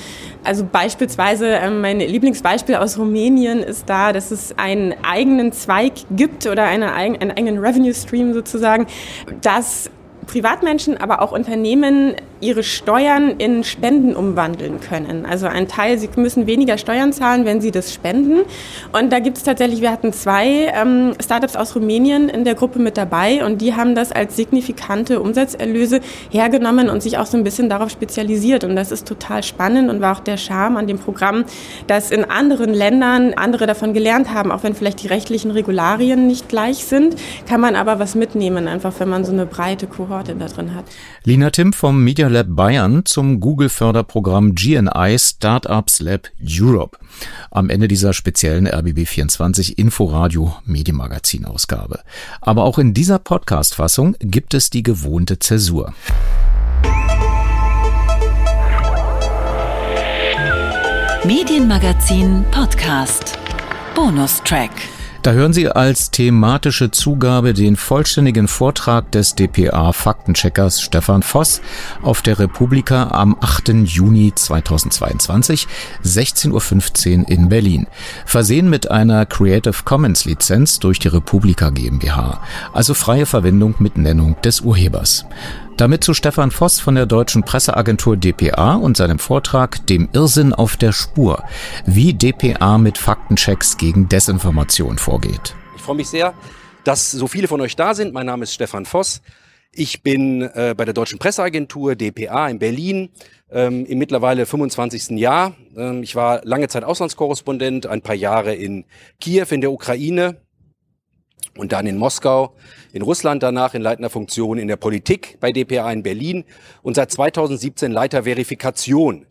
[0.45, 6.47] Also beispielsweise, ähm, mein Lieblingsbeispiel aus Rumänien ist da, dass es einen eigenen Zweig gibt
[6.47, 8.87] oder eine, einen eigenen Revenue Stream sozusagen,
[9.43, 9.91] dass
[10.27, 15.27] Privatmenschen, aber auch Unternehmen ihre Steuern in Spenden umwandeln können.
[15.27, 18.41] Also ein Teil, sie müssen weniger Steuern zahlen, wenn sie das spenden.
[18.93, 22.79] Und da gibt es tatsächlich, wir hatten zwei ähm, Startups aus Rumänien in der Gruppe
[22.79, 26.01] mit dabei und die haben das als signifikante Umsatzerlöse
[26.31, 28.65] hergenommen und sich auch so ein bisschen darauf spezialisiert.
[28.65, 31.45] Und das ist total spannend und war auch der Charme an dem Programm,
[31.87, 36.49] dass in anderen Ländern andere davon gelernt haben, auch wenn vielleicht die rechtlichen Regularien nicht
[36.49, 37.17] gleich sind,
[37.49, 40.85] kann man aber was mitnehmen, einfach wenn man so eine breite Kohorte da drin hat.
[41.25, 46.97] Lina Tim vom Media Lab Bayern zum Google-Förderprogramm GNI Startups Lab Europe.
[47.51, 52.01] Am Ende dieser speziellen RBB24 Inforadio Medienmagazin-Ausgabe.
[52.41, 55.93] Aber auch in dieser Podcast-Fassung gibt es die gewohnte Zäsur.
[61.25, 63.39] Medienmagazin Podcast.
[63.95, 64.71] Bonustrack.
[65.23, 71.61] Da hören Sie als thematische Zugabe den vollständigen Vortrag des dpa-Faktencheckers Stefan Voss
[72.01, 73.69] auf der Republika am 8.
[73.85, 75.69] Juni 2022,
[76.03, 77.87] 16.15 Uhr in Berlin.
[78.25, 82.41] Versehen mit einer Creative Commons Lizenz durch die Republika GmbH,
[82.73, 85.27] also freie Verwendung mit Nennung des Urhebers.
[85.81, 90.77] Damit zu Stefan Voss von der deutschen Presseagentur dpa und seinem Vortrag Dem Irrsinn auf
[90.77, 91.43] der Spur,
[91.87, 95.55] wie dpa mit Faktenchecks gegen Desinformation vorgeht.
[95.75, 96.35] Ich freue mich sehr,
[96.85, 98.13] dass so viele von euch da sind.
[98.13, 99.23] Mein Name ist Stefan Voss.
[99.73, 103.09] Ich bin äh, bei der Deutschen Presseagentur dpa in Berlin
[103.51, 105.19] ähm, im mittlerweile 25.
[105.19, 105.55] Jahr.
[105.75, 108.85] Ähm, ich war lange Zeit Auslandskorrespondent, ein paar Jahre in
[109.19, 110.37] Kiew in der Ukraine
[111.57, 112.55] und dann in Moskau,
[112.93, 116.45] in Russland danach in leitender Funktion in der Politik bei dpa in Berlin
[116.83, 119.27] und seit 2017 Leiter Verifikation.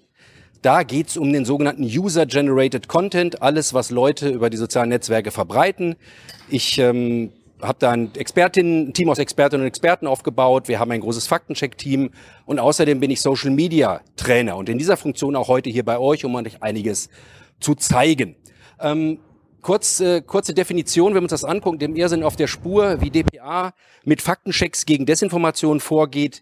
[0.61, 5.95] Da geht's um den sogenannten User-Generated Content, alles, was Leute über die sozialen Netzwerke verbreiten.
[6.49, 10.67] Ich ähm, habe da ein Expertinnen, ein Team aus Expertinnen und Experten aufgebaut.
[10.67, 12.11] Wir haben ein großes Faktencheck-Team
[12.45, 15.97] und außerdem bin ich Social Media Trainer und in dieser Funktion auch heute hier bei
[15.97, 17.09] euch, um euch einiges
[17.61, 18.35] zu zeigen.
[18.81, 19.19] Ähm,
[19.61, 23.09] Kurz, äh, kurze Definition, wenn wir uns das angucken, dem Irrsinn auf der Spur, wie
[23.09, 23.73] DPA
[24.05, 26.41] mit Faktenchecks gegen Desinformation vorgeht.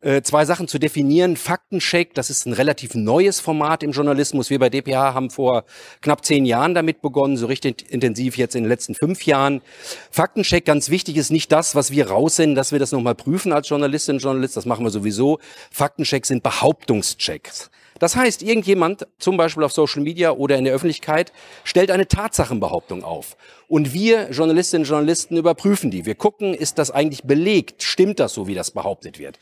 [0.00, 1.36] Äh, zwei Sachen zu definieren.
[1.36, 4.50] Faktencheck, das ist ein relativ neues Format im Journalismus.
[4.50, 5.64] Wir bei DPA haben vor
[6.00, 9.62] knapp zehn Jahren damit begonnen, so richtig intensiv jetzt in den letzten fünf Jahren.
[10.10, 13.68] Faktencheck, ganz wichtig, ist nicht das, was wir raussenden, dass wir das nochmal prüfen als
[13.68, 14.56] Journalistin und Journalist.
[14.56, 15.38] Das machen wir sowieso.
[15.70, 17.70] Faktenchecks sind Behauptungschecks.
[17.98, 21.32] Das heißt, irgendjemand, zum Beispiel auf Social Media oder in der Öffentlichkeit,
[21.64, 23.36] stellt eine Tatsachenbehauptung auf.
[23.68, 26.06] Und wir Journalistinnen und Journalisten überprüfen die.
[26.06, 27.82] Wir gucken, ist das eigentlich belegt?
[27.82, 29.38] Stimmt das so, wie das behauptet wird?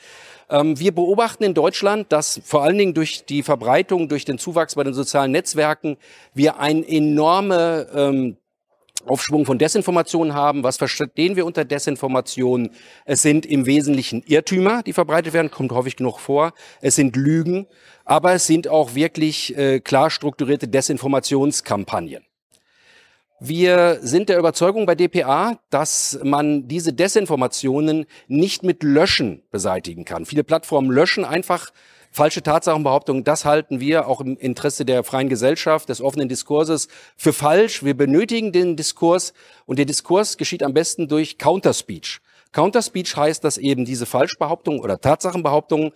[0.51, 4.75] Ähm, wir beobachten in Deutschland, dass vor allen Dingen durch die Verbreitung, durch den Zuwachs
[4.75, 5.97] bei den sozialen Netzwerken,
[6.33, 8.37] wir ein enorme ähm,
[9.07, 10.63] Aufschwung von Desinformationen haben.
[10.63, 12.71] Was verstehen wir unter Desinformation?
[13.05, 16.53] Es sind im Wesentlichen Irrtümer, die verbreitet werden, kommt häufig genug vor.
[16.81, 17.67] Es sind Lügen,
[18.05, 22.25] aber es sind auch wirklich äh, klar strukturierte Desinformationskampagnen.
[23.41, 30.25] Wir sind der Überzeugung bei dpa, dass man diese Desinformationen nicht mit Löschen beseitigen kann.
[30.25, 31.71] Viele Plattformen löschen einfach
[32.15, 37.33] falsche Tatsachenbehauptungen, das halten wir auch im Interesse der freien Gesellschaft, des offenen Diskurses für
[37.33, 37.83] falsch.
[37.83, 39.35] Wir benötigen den Diskurs
[39.67, 42.21] und der Diskurs geschieht am besten durch Counterspeech.
[42.53, 45.91] Counterspeech heißt, dass eben diese Falschbehauptungen oder Tatsachenbehauptungen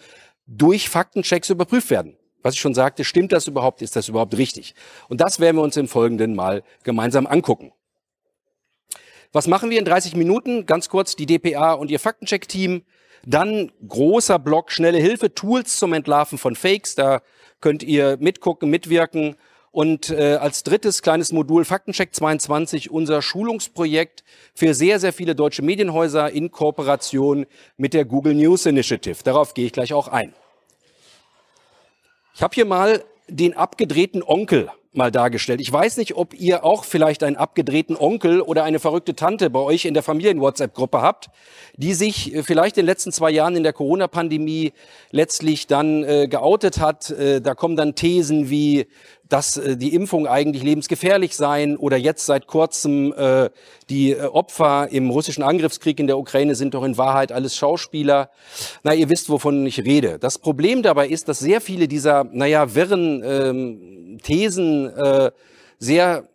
[0.48, 2.16] durch Faktenchecks überprüft werden.
[2.42, 3.80] Was ich schon sagte, stimmt das überhaupt?
[3.80, 4.74] Ist das überhaupt richtig?
[5.08, 7.72] Und das werden wir uns im Folgenden mal gemeinsam angucken.
[9.30, 10.66] Was machen wir in 30 Minuten?
[10.66, 12.82] Ganz kurz die DPA und ihr Faktencheck-Team
[13.26, 16.94] dann großer Block schnelle Hilfe, Tools zum Entlarven von Fakes.
[16.94, 17.22] Da
[17.60, 19.36] könnt ihr mitgucken, mitwirken.
[19.70, 25.62] Und äh, als drittes kleines Modul Faktencheck 22, unser Schulungsprojekt für sehr, sehr viele deutsche
[25.62, 29.22] Medienhäuser in Kooperation mit der Google News Initiative.
[29.22, 30.34] Darauf gehe ich gleich auch ein.
[32.34, 35.60] Ich habe hier mal den abgedrehten Onkel mal dargestellt.
[35.60, 39.60] Ich weiß nicht, ob ihr auch vielleicht einen abgedrehten Onkel oder eine verrückte Tante bei
[39.60, 41.28] euch in der Familien-WhatsApp-Gruppe habt,
[41.76, 44.72] die sich äh, vielleicht in den letzten zwei Jahren in der Corona-Pandemie
[45.10, 47.10] letztlich dann äh, geoutet hat.
[47.10, 48.86] Äh, da kommen dann Thesen wie,
[49.28, 53.50] dass äh, die Impfung eigentlich lebensgefährlich seien oder jetzt seit kurzem äh,
[53.90, 58.30] die äh, Opfer im russischen Angriffskrieg in der Ukraine sind doch in Wahrheit alles Schauspieler.
[58.82, 60.18] Na, ihr wisst, wovon ich rede.
[60.18, 65.30] Das Problem dabei ist, dass sehr viele dieser, naja, wirren ähm, Thesen äh,
[65.78, 66.28] sehr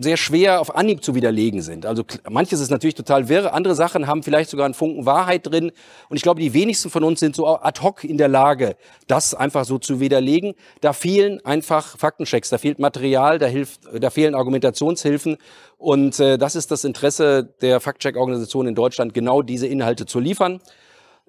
[0.00, 1.86] sehr schwer auf Anhieb zu widerlegen sind.
[1.86, 5.72] Also manches ist natürlich total wirr, andere Sachen haben vielleicht sogar einen Funken Wahrheit drin.
[6.08, 8.76] Und ich glaube, die wenigsten von uns sind so ad hoc in der Lage,
[9.06, 10.54] das einfach so zu widerlegen.
[10.80, 15.36] Da fehlen einfach Faktenchecks, da fehlt Material, da, hilft, da fehlen Argumentationshilfen.
[15.78, 20.60] Und äh, das ist das Interesse der Faktcheck-Organisation in Deutschland, genau diese Inhalte zu liefern.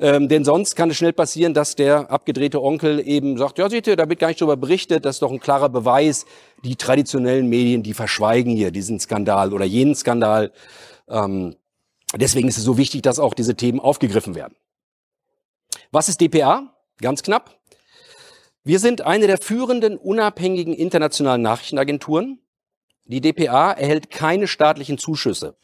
[0.01, 3.85] Ähm, denn sonst kann es schnell passieren, dass der abgedrehte Onkel eben sagt, ja, seht
[3.85, 6.25] ihr, da wird gar nicht darüber berichtet, das ist doch ein klarer Beweis.
[6.63, 10.51] Die traditionellen Medien, die verschweigen hier diesen Skandal oder jenen Skandal.
[11.07, 11.55] Ähm,
[12.15, 14.55] deswegen ist es so wichtig, dass auch diese Themen aufgegriffen werden.
[15.91, 16.73] Was ist DPA?
[16.99, 17.59] Ganz knapp.
[18.63, 22.39] Wir sind eine der führenden unabhängigen internationalen Nachrichtenagenturen.
[23.05, 25.55] Die DPA erhält keine staatlichen Zuschüsse.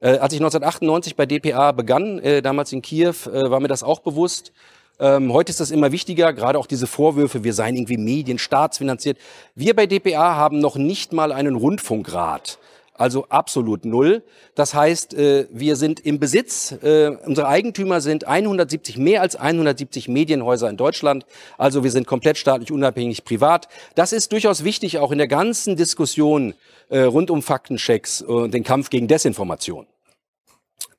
[0.00, 3.82] Äh, als ich 1998 bei DPA begann, äh, damals in Kiew, äh, war mir das
[3.82, 4.52] auch bewusst.
[4.98, 9.18] Ähm, heute ist das immer wichtiger, gerade auch diese Vorwürfe, wir seien irgendwie Medien, staatsfinanziert.
[9.54, 12.58] Wir bei DPA haben noch nicht mal einen Rundfunkrat
[13.00, 14.22] also absolut null.
[14.54, 20.06] Das heißt, äh, wir sind im Besitz, äh, unsere Eigentümer sind 170, mehr als 170
[20.08, 21.24] Medienhäuser in Deutschland.
[21.56, 23.68] Also wir sind komplett staatlich unabhängig privat.
[23.94, 26.52] Das ist durchaus wichtig, auch in der ganzen Diskussion
[26.90, 29.86] äh, rund um Faktenchecks und den Kampf gegen Desinformation.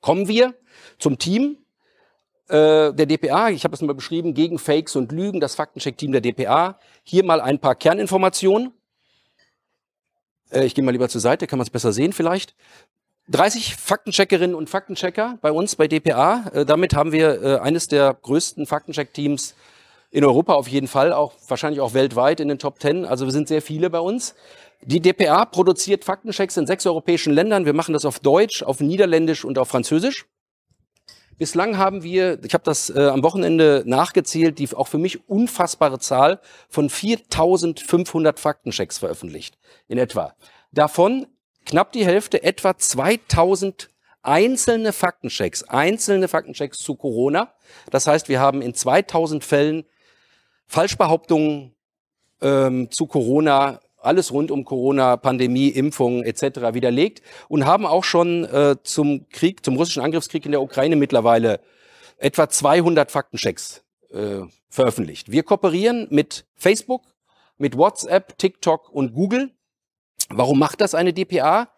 [0.00, 0.54] Kommen wir
[0.98, 1.58] zum Team
[2.50, 3.48] der DPA.
[3.48, 6.78] Ich habe es mal beschrieben, gegen Fakes und Lügen, das Faktencheck-Team der DPA.
[7.02, 8.74] Hier mal ein paar Kerninformationen.
[10.52, 12.54] Äh, ich gehe mal lieber zur Seite, kann man es besser sehen vielleicht.
[13.28, 16.50] 30 Faktencheckerinnen und Faktenchecker bei uns bei dpa.
[16.52, 19.54] Äh, damit haben wir äh, eines der größten Faktencheck-Teams
[20.10, 23.06] in Europa auf jeden Fall, auch wahrscheinlich auch weltweit in den Top 10.
[23.06, 24.34] Also wir sind sehr viele bei uns.
[24.82, 27.64] Die dpa produziert Faktenchecks in sechs europäischen Ländern.
[27.64, 30.26] Wir machen das auf Deutsch, auf Niederländisch und auf Französisch.
[31.42, 35.98] Bislang haben wir, ich habe das äh, am Wochenende nachgezählt, die auch für mich unfassbare
[35.98, 40.36] Zahl von 4.500 Faktenchecks veröffentlicht in etwa.
[40.70, 41.26] Davon
[41.66, 43.90] knapp die Hälfte, etwa 2000
[44.22, 47.52] einzelne Faktenchecks, einzelne Faktenchecks zu Corona.
[47.90, 49.84] Das heißt, wir haben in 2000 Fällen
[50.68, 51.74] Falschbehauptungen
[52.40, 56.74] ähm, zu Corona, alles rund um Corona, Pandemie, Impfungen etc.
[56.74, 61.60] widerlegt und haben auch schon äh, zum Krieg, zum russischen Angriffskrieg in der Ukraine mittlerweile
[62.18, 65.30] etwa 200 Faktenchecks äh, veröffentlicht.
[65.30, 67.02] Wir kooperieren mit Facebook,
[67.58, 69.50] mit WhatsApp, TikTok und Google
[70.34, 71.68] Warum macht das eine DPA?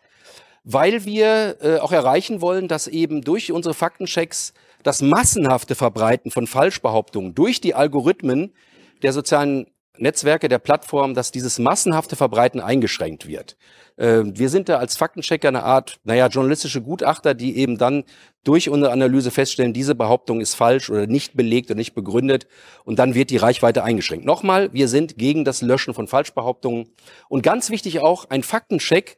[0.63, 6.47] Weil wir äh, auch erreichen wollen, dass eben durch unsere Faktenchecks das massenhafte Verbreiten von
[6.47, 8.55] Falschbehauptungen durch die Algorithmen
[9.03, 9.67] der sozialen
[9.99, 13.57] Netzwerke, der Plattform, dass dieses massenhafte Verbreiten eingeschränkt wird.
[13.97, 18.05] Äh, wir sind da als Faktenchecker eine Art, naja, journalistische Gutachter, die eben dann
[18.43, 22.47] durch unsere Analyse feststellen, diese Behauptung ist falsch oder nicht belegt oder nicht begründet
[22.85, 24.27] und dann wird die Reichweite eingeschränkt.
[24.27, 26.89] Nochmal, wir sind gegen das Löschen von Falschbehauptungen
[27.29, 29.17] und ganz wichtig auch, ein Faktencheck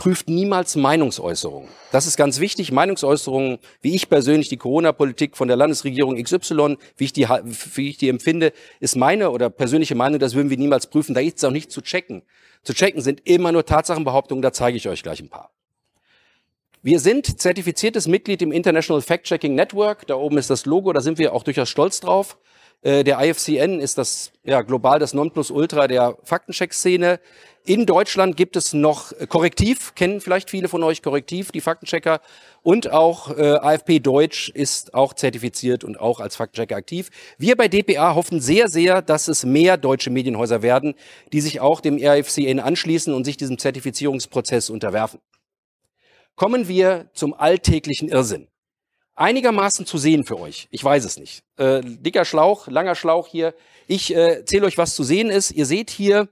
[0.00, 1.68] prüft niemals Meinungsäußerungen.
[1.92, 2.72] Das ist ganz wichtig.
[2.72, 7.98] Meinungsäußerungen, wie ich persönlich die Corona-Politik von der Landesregierung XY, wie ich, die, wie ich
[7.98, 11.14] die empfinde, ist meine oder persönliche Meinung, das würden wir niemals prüfen.
[11.14, 12.22] Da ist es auch nicht zu checken.
[12.62, 15.50] Zu checken sind immer nur Tatsachenbehauptungen, da zeige ich euch gleich ein paar.
[16.82, 20.06] Wir sind zertifiziertes Mitglied im International Fact-Checking Network.
[20.06, 22.38] Da oben ist das Logo, da sind wir auch durchaus stolz drauf.
[22.80, 27.20] Äh, der IFCN ist das ja, global das Nonplusultra der Faktencheck-Szene.
[27.64, 32.20] In Deutschland gibt es noch Korrektiv, kennen vielleicht viele von euch Korrektiv, die Faktenchecker.
[32.62, 37.10] Und auch äh, AFP Deutsch ist auch zertifiziert und auch als Faktenchecker aktiv.
[37.36, 40.94] Wir bei dpa hoffen sehr, sehr, dass es mehr deutsche Medienhäuser werden,
[41.32, 45.20] die sich auch dem IFCN anschließen und sich diesem Zertifizierungsprozess unterwerfen.
[46.36, 48.48] Kommen wir zum alltäglichen Irrsinn
[49.20, 50.66] einigermaßen zu sehen für euch.
[50.70, 51.42] Ich weiß es nicht.
[51.58, 53.54] Äh, dicker Schlauch, langer Schlauch hier.
[53.86, 55.50] Ich äh, erzähle euch, was zu sehen ist.
[55.50, 56.28] Ihr seht hier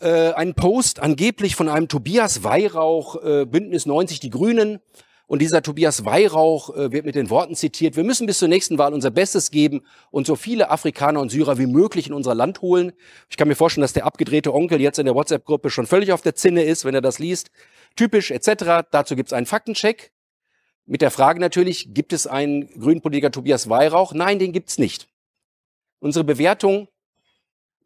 [0.00, 4.80] äh, einen Post angeblich von einem Tobias Weihrauch, äh, Bündnis 90 Die Grünen.
[5.26, 8.76] Und dieser Tobias Weihrauch äh, wird mit den Worten zitiert, wir müssen bis zur nächsten
[8.76, 9.80] Wahl unser Bestes geben
[10.10, 12.92] und so viele Afrikaner und Syrer wie möglich in unser Land holen.
[13.30, 16.20] Ich kann mir vorstellen, dass der abgedrehte Onkel jetzt in der WhatsApp-Gruppe schon völlig auf
[16.20, 17.50] der Zinne ist, wenn er das liest.
[17.96, 18.86] Typisch etc.
[18.90, 20.12] Dazu gibt es einen Faktencheck.
[20.84, 24.12] Mit der Frage natürlich, gibt es einen grünen Politiker Tobias Weihrauch?
[24.12, 25.08] Nein, den gibt's nicht.
[26.00, 26.88] Unsere Bewertung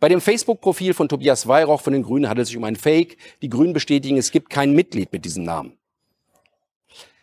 [0.00, 3.16] bei dem Facebook-Profil von Tobias Weihrauch von den Grünen handelt es sich um ein Fake.
[3.42, 5.76] Die Grünen bestätigen, es gibt kein Mitglied mit diesem Namen.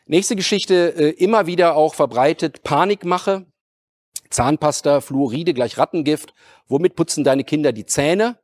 [0.08, 3.46] Nächste Geschichte, äh, immer wieder auch verbreitet, Panikmache,
[4.30, 6.34] Zahnpasta, Fluoride gleich Rattengift.
[6.68, 8.38] Womit putzen deine Kinder die Zähne?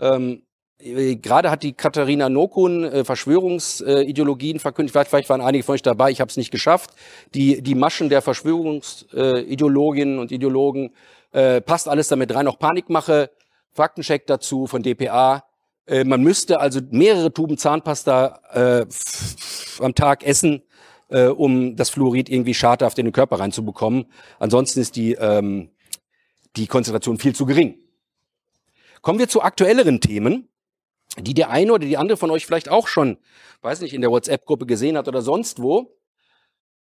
[0.00, 0.42] Ähm,
[0.78, 4.58] äh, gerade hat die Katharina Nokun äh, Verschwörungsideologien.
[4.58, 6.90] Vielleicht, vielleicht waren einige von euch dabei, ich habe es nicht geschafft.
[7.34, 10.94] Die, die Maschen der Verschwörungsideologinnen und Ideologen
[11.32, 12.48] äh, passt alles damit rein.
[12.48, 13.30] Auch Panikmache,
[13.72, 15.44] Faktencheck dazu von dpa.
[15.86, 20.62] Äh, man müsste also mehrere Tuben Zahnpasta äh, am Tag essen,
[21.08, 24.06] äh, um das Fluorid irgendwie schadhaft in den Körper reinzubekommen.
[24.38, 25.70] Ansonsten ist die, ähm,
[26.56, 27.78] die Konzentration viel zu gering.
[29.02, 30.50] Kommen wir zu aktuelleren Themen
[31.18, 33.18] die der eine oder die andere von euch vielleicht auch schon,
[33.62, 35.96] weiß nicht, in der WhatsApp-Gruppe gesehen hat oder sonst wo.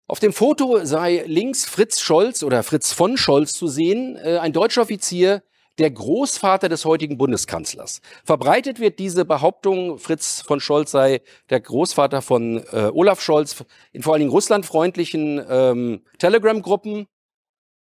[0.06, 4.52] Auf dem Foto sei links Fritz Scholz oder Fritz von Scholz zu sehen, äh, ein
[4.52, 5.42] deutscher Offizier,
[5.78, 8.00] der Großvater des heutigen Bundeskanzlers.
[8.24, 14.02] Verbreitet wird diese Behauptung, Fritz von Scholz sei der Großvater von äh, Olaf Scholz in
[14.02, 17.06] vor allen Dingen russlandfreundlichen ähm, Telegram-Gruppen.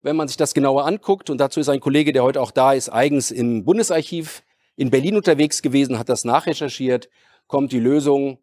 [0.03, 2.73] Wenn man sich das genauer anguckt, und dazu ist ein Kollege, der heute auch da
[2.73, 4.43] ist, eigens im Bundesarchiv
[4.77, 7.09] in Berlin unterwegs gewesen, hat das nachrecherchiert,
[7.47, 8.39] kommt die Lösung,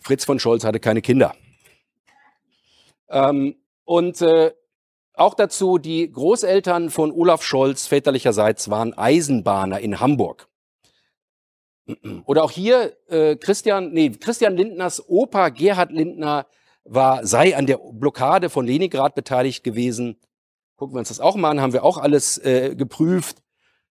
[0.00, 1.34] Fritz von Scholz hatte keine Kinder.
[3.08, 4.52] Ähm, und äh,
[5.20, 10.48] auch dazu, die Großeltern von Olaf Scholz väterlicherseits waren Eisenbahner in Hamburg.
[12.26, 16.46] Oder auch hier äh, Christian, nee, Christian Lindners Opa Gerhard Lindner
[16.84, 20.16] war, sei an der Blockade von Leningrad beteiligt gewesen.
[20.76, 23.38] Gucken wir uns das auch mal an, haben wir auch alles äh, geprüft.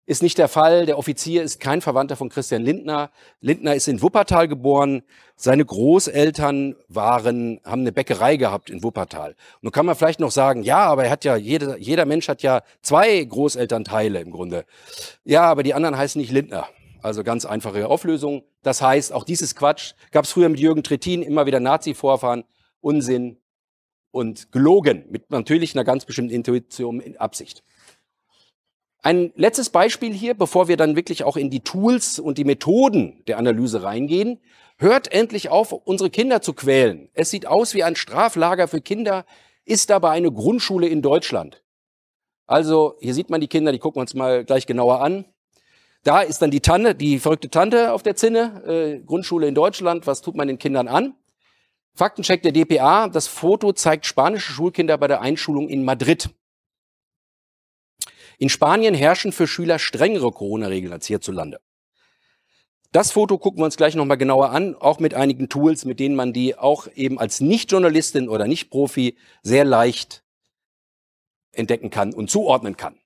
[0.09, 0.85] Ist nicht der Fall.
[0.85, 3.11] Der Offizier ist kein Verwandter von Christian Lindner.
[3.41, 5.03] Lindner ist in Wuppertal geboren.
[5.35, 9.35] Seine Großeltern waren, haben eine Bäckerei gehabt in Wuppertal.
[9.59, 12.41] Nun kann man vielleicht noch sagen, ja, aber er hat ja, jeder, jeder Mensch hat
[12.41, 14.63] ja zwei Großelternteile im Grunde.
[15.25, 16.69] Ja, aber die anderen heißen nicht Lindner.
[17.01, 18.43] Also ganz einfache Auflösung.
[18.63, 22.45] Das heißt, auch dieses Quatsch gab es früher mit Jürgen Trittin immer wieder Nazi-Vorfahren,
[22.79, 23.41] Unsinn
[24.11, 27.61] und gelogen mit natürlich einer ganz bestimmten Intuition in Absicht.
[29.03, 33.23] Ein letztes Beispiel hier, bevor wir dann wirklich auch in die Tools und die Methoden
[33.27, 34.39] der Analyse reingehen.
[34.77, 37.09] Hört endlich auf, unsere Kinder zu quälen.
[37.13, 39.25] Es sieht aus wie ein Straflager für Kinder,
[39.65, 41.63] ist aber eine Grundschule in Deutschland.
[42.45, 45.25] Also hier sieht man die Kinder, die gucken wir uns mal gleich genauer an.
[46.03, 50.07] Da ist dann die Tante, die verrückte Tante auf der Zinne, äh, Grundschule in Deutschland.
[50.07, 51.15] Was tut man den Kindern an?
[51.95, 53.09] Faktencheck der DPA.
[53.09, 56.29] Das Foto zeigt spanische Schulkinder bei der Einschulung in Madrid.
[58.37, 61.59] In Spanien herrschen für Schüler strengere Corona-Regeln als hierzulande.
[62.91, 66.15] Das Foto gucken wir uns gleich nochmal genauer an, auch mit einigen Tools, mit denen
[66.15, 70.23] man die auch eben als Nicht-Journalistin oder Nicht-Profi sehr leicht
[71.51, 72.97] entdecken kann und zuordnen kann.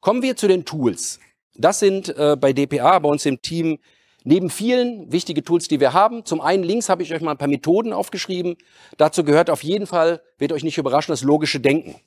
[0.00, 1.20] Kommen wir zu den Tools.
[1.54, 3.78] Das sind äh, bei DPA, bei uns im Team,
[4.24, 6.24] neben vielen wichtige Tools, die wir haben.
[6.24, 8.56] Zum einen links habe ich euch mal ein paar Methoden aufgeschrieben.
[8.96, 12.00] Dazu gehört auf jeden Fall, wird euch nicht überraschen, das logische Denken.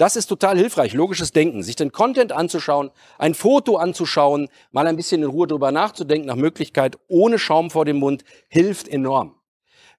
[0.00, 4.96] Das ist total hilfreich, logisches Denken, sich den Content anzuschauen, ein Foto anzuschauen, mal ein
[4.96, 9.34] bisschen in Ruhe drüber nachzudenken, nach Möglichkeit ohne Schaum vor dem Mund, hilft enorm.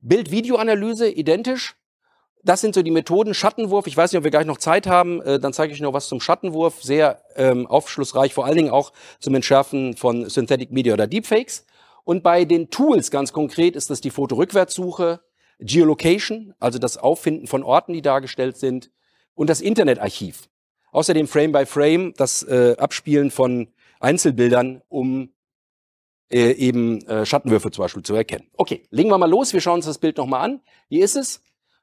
[0.02, 1.76] Bild-Video-Analyse identisch,
[2.44, 3.36] das sind so die Methoden.
[3.36, 5.94] Schattenwurf, ich weiß nicht, ob wir gleich noch Zeit haben, äh, dann zeige ich noch
[5.94, 6.82] was zum Schattenwurf.
[6.82, 11.68] Sehr ähm, aufschlussreich, vor allen Dingen auch zum Entschärfen von Synthetic Media oder Deepfakes.
[12.06, 15.22] Und bei den Tools ganz konkret ist das die Fotorückwärtssuche,
[15.60, 18.90] Geolocation, also das Auffinden von Orten, die dargestellt sind,
[19.36, 20.50] und das Internetarchiv.
[20.92, 25.30] Außerdem Frame by Frame, das äh, Abspielen von Einzelbildern, um
[26.30, 28.48] äh, eben äh, Schattenwürfe zum Beispiel zu erkennen.
[28.58, 29.54] Okay, legen wir mal los.
[29.54, 30.62] Wir schauen uns das Bild nochmal an.
[30.90, 31.42] Hier ist es.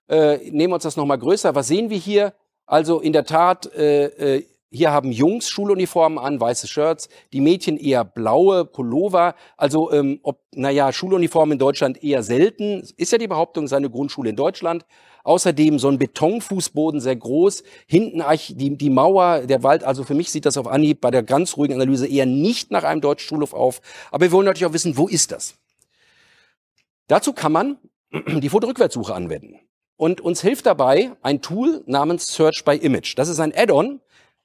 [0.08, 1.54] Äh, nehmen wir uns das nochmal größer.
[1.54, 2.34] Was sehen wir hier?
[2.66, 7.78] Also in der Tat, äh, äh, hier haben Jungs Schuluniformen an, weiße Shirts, die Mädchen
[7.78, 9.34] eher blaue Pullover.
[9.56, 14.30] Also ähm, ob, naja, Schuluniformen in Deutschland eher selten, ist ja die Behauptung, seine Grundschule
[14.30, 14.84] in Deutschland.
[15.28, 17.62] Außerdem so ein Betonfußboden, sehr groß.
[17.86, 18.22] Hinten
[18.56, 19.84] die, die Mauer, der Wald.
[19.84, 22.82] Also für mich sieht das auf Anhieb bei der ganz ruhigen Analyse eher nicht nach
[22.82, 23.82] einem deutschen Schulhof auf.
[24.10, 25.56] Aber wir wollen natürlich auch wissen, wo ist das?
[27.08, 27.76] Dazu kann man
[28.40, 29.60] die Fotorückwärtssuche anwenden.
[29.98, 33.18] Und uns hilft dabei ein Tool namens Search by Image.
[33.18, 34.00] Das ist ein Add-on.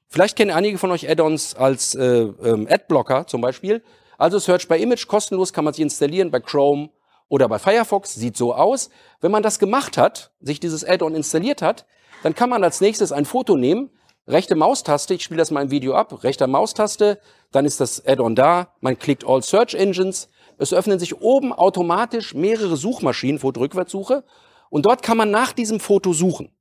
[0.08, 3.82] Vielleicht kennen einige von euch Add-ons als äh, ähm, Adblocker zum Beispiel.
[4.18, 6.90] Also Search by Image, kostenlos kann man sich installieren bei Chrome
[7.34, 8.14] oder bei Firefox.
[8.14, 8.90] Sieht so aus.
[9.20, 11.84] Wenn man das gemacht hat, sich dieses Add-on installiert hat,
[12.22, 13.90] dann kann man als nächstes ein Foto nehmen,
[14.28, 17.18] rechte Maustaste, ich spiele das mal im Video ab, rechter Maustaste,
[17.50, 22.34] dann ist das Add-on da, man klickt All Search Engines, es öffnen sich oben automatisch
[22.34, 24.22] mehrere Suchmaschinen, Fotorückwärtssuche
[24.70, 26.52] und dort kann man nach diesem Foto suchen.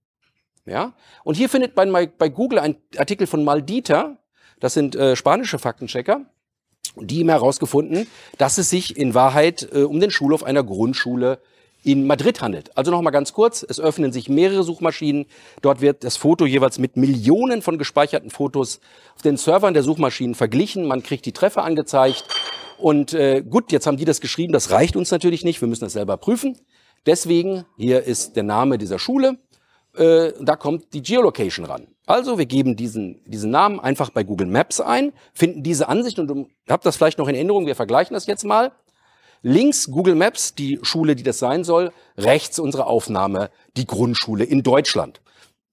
[0.65, 0.93] Ja?
[1.23, 4.17] Und hier findet man bei, bei Google ein Artikel von Maldita,
[4.59, 6.25] das sind äh, spanische Faktenchecker,
[6.95, 11.39] die haben herausgefunden, dass es sich in Wahrheit äh, um den Schulhof einer Grundschule
[11.83, 12.75] in Madrid handelt.
[12.77, 15.25] Also nochmal ganz kurz, es öffnen sich mehrere Suchmaschinen.
[15.61, 18.79] Dort wird das Foto jeweils mit Millionen von gespeicherten Fotos
[19.15, 20.85] auf den Servern der Suchmaschinen verglichen.
[20.85, 22.23] Man kriegt die Treffer angezeigt.
[22.77, 25.85] Und äh, gut, jetzt haben die das geschrieben, das reicht uns natürlich nicht, wir müssen
[25.85, 26.57] das selber prüfen.
[27.05, 29.37] Deswegen, hier ist der Name dieser Schule,
[29.95, 31.87] äh, da kommt die Geolocation ran.
[32.05, 36.49] Also wir geben diesen, diesen Namen einfach bei Google Maps ein, finden diese Ansicht und
[36.67, 38.71] habt das vielleicht noch in Erinnerung, wir vergleichen das jetzt mal.
[39.41, 44.63] Links Google Maps, die Schule, die das sein soll, rechts unsere Aufnahme, die Grundschule in
[44.63, 45.21] Deutschland.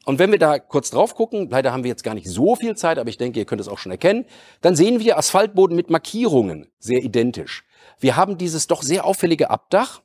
[0.06, 2.76] Und wenn wir da kurz drauf gucken, leider haben wir jetzt gar nicht so viel
[2.76, 4.24] Zeit, aber ich denke, ihr könnt es auch schon erkennen,
[4.61, 7.64] dann sehen wir Asphaltboden mit Markierungen, sehr identisch.
[7.98, 10.02] Wir haben dieses doch sehr auffällige Abdach,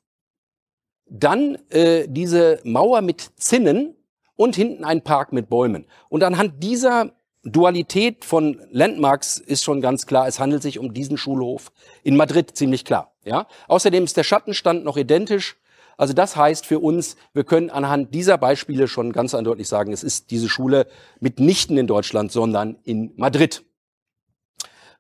[1.08, 3.95] dann äh, diese Mauer mit Zinnen
[4.36, 5.86] und hinten ein Park mit Bäumen.
[6.10, 7.12] Und anhand dieser
[7.43, 11.71] Dualität von Landmarks ist schon ganz klar, es handelt sich um diesen Schulhof
[12.04, 13.13] in Madrid, ziemlich klar.
[13.24, 13.48] Ja?
[13.67, 15.58] Außerdem ist der Schattenstand noch identisch.
[15.98, 20.04] Also das heißt für uns, wir können anhand dieser Beispiele schon ganz eindeutig sagen, es
[20.04, 20.88] ist diese Schule
[21.19, 23.63] mitnichten in Deutschland, sondern in Madrid.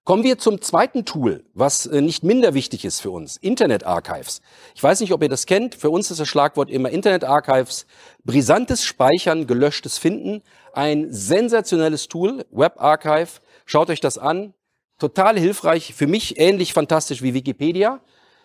[0.05, 4.43] Kommen wir zum zweiten Tool, was äh, nicht minder wichtig ist für uns, Internet Archives.
[4.75, 5.73] Ich weiß nicht, ob ihr das kennt.
[5.73, 7.87] Für uns ist das Schlagwort immer Internet Archives.
[8.23, 10.43] Brisantes Speichern, gelöschtes Finden.
[10.73, 13.39] Ein sensationelles Tool, Web Archive.
[13.65, 14.53] Schaut euch das an.
[14.99, 15.95] Total hilfreich.
[15.95, 17.99] Für mich ähnlich fantastisch wie Wikipedia.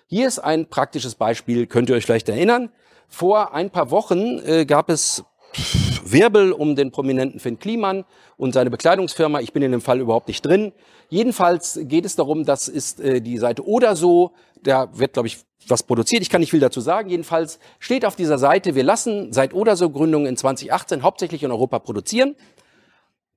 [0.06, 2.72] Hier ist ein praktisches Beispiel, könnt ihr euch vielleicht erinnern.
[3.06, 5.24] Vor ein paar Wochen äh, gab es
[6.12, 8.04] Wirbel um den prominenten Finn Kliman
[8.36, 9.40] und seine Bekleidungsfirma.
[9.40, 10.72] Ich bin in dem Fall überhaupt nicht drin.
[11.08, 14.32] Jedenfalls geht es darum, das ist äh, die Seite oder so.
[14.62, 16.22] Da wird, glaube ich, was produziert.
[16.22, 17.10] Ich kann nicht viel dazu sagen.
[17.10, 21.50] Jedenfalls steht auf dieser Seite, wir lassen seit oder so Gründung in 2018 hauptsächlich in
[21.50, 22.36] Europa produzieren.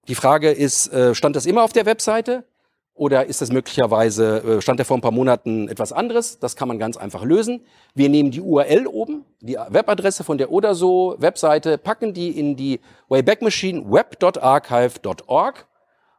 [0.08, 2.44] Die Frage ist, äh, stand das immer auf der Webseite?
[2.96, 6.38] Oder ist das möglicherweise, äh, stand der vor ein paar Monaten etwas anderes?
[6.40, 7.62] Das kann man ganz einfach lösen.
[7.96, 12.56] Wir nehmen die URL oben, die Webadresse von der oder so Webseite, packen die in
[12.56, 12.80] die
[13.10, 15.68] Wayback Machine web.archive.org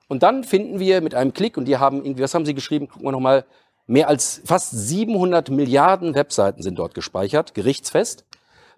[0.08, 2.88] und dann finden wir mit einem Klick, und die haben irgendwie, was haben sie geschrieben?
[2.88, 3.44] Gucken wir nochmal,
[3.86, 8.24] mehr als fast 700 Milliarden Webseiten sind dort gespeichert, gerichtsfest.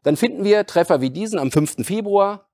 [0.03, 1.85] Dann finden wir Treffer wie diesen am 5.
[1.85, 2.46] Februar.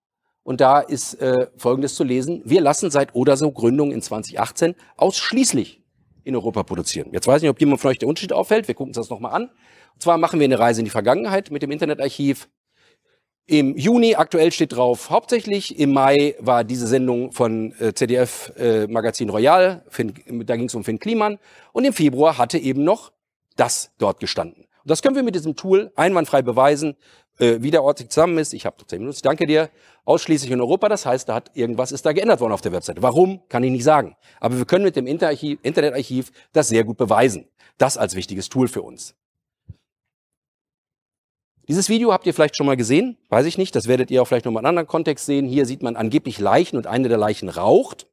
[0.45, 2.43] Und da ist äh, Folgendes zu lesen.
[2.45, 5.82] Wir lassen seit oder so Gründung in 2018 ausschließlich
[6.24, 7.09] in Europa produzieren.
[7.12, 8.68] Jetzt weiß ich nicht, ob jemand von euch der Unterschied auffällt.
[8.68, 9.43] Wir gucken uns das nochmal an.
[9.95, 12.49] Und zwar machen wir eine Reise in die Vergangenheit mit dem Internetarchiv.
[13.47, 15.78] Im Juni, aktuell steht drauf, hauptsächlich.
[15.78, 20.14] Im Mai war diese Sendung von äh, ZDF äh, Magazin Royal, Finn,
[20.47, 21.38] da ging es um Finn Kliman.
[21.72, 23.12] Und im Februar hatte eben noch
[23.57, 24.62] das dort gestanden.
[24.62, 26.97] Und das können wir mit diesem Tool einwandfrei beweisen,
[27.43, 28.55] äh, wie der Ort sich zusammen ist.
[28.55, 29.68] Ich habe 10 Minuten, ich danke dir.
[30.05, 33.03] Ausschließlich in Europa, das heißt, da hat irgendwas ist da geändert worden auf der Webseite.
[33.03, 34.16] Warum, kann ich nicht sagen.
[34.38, 37.49] Aber wir können mit dem Interarchiv, Internetarchiv das sehr gut beweisen.
[37.78, 39.16] Das als wichtiges Tool für uns.
[41.68, 44.26] Dieses Video habt ihr vielleicht schon mal gesehen, weiß ich nicht, das werdet ihr auch
[44.26, 45.47] vielleicht noch mal in einem anderen Kontext sehen.
[45.47, 48.07] Hier sieht man angeblich Leichen und eine der Leichen raucht.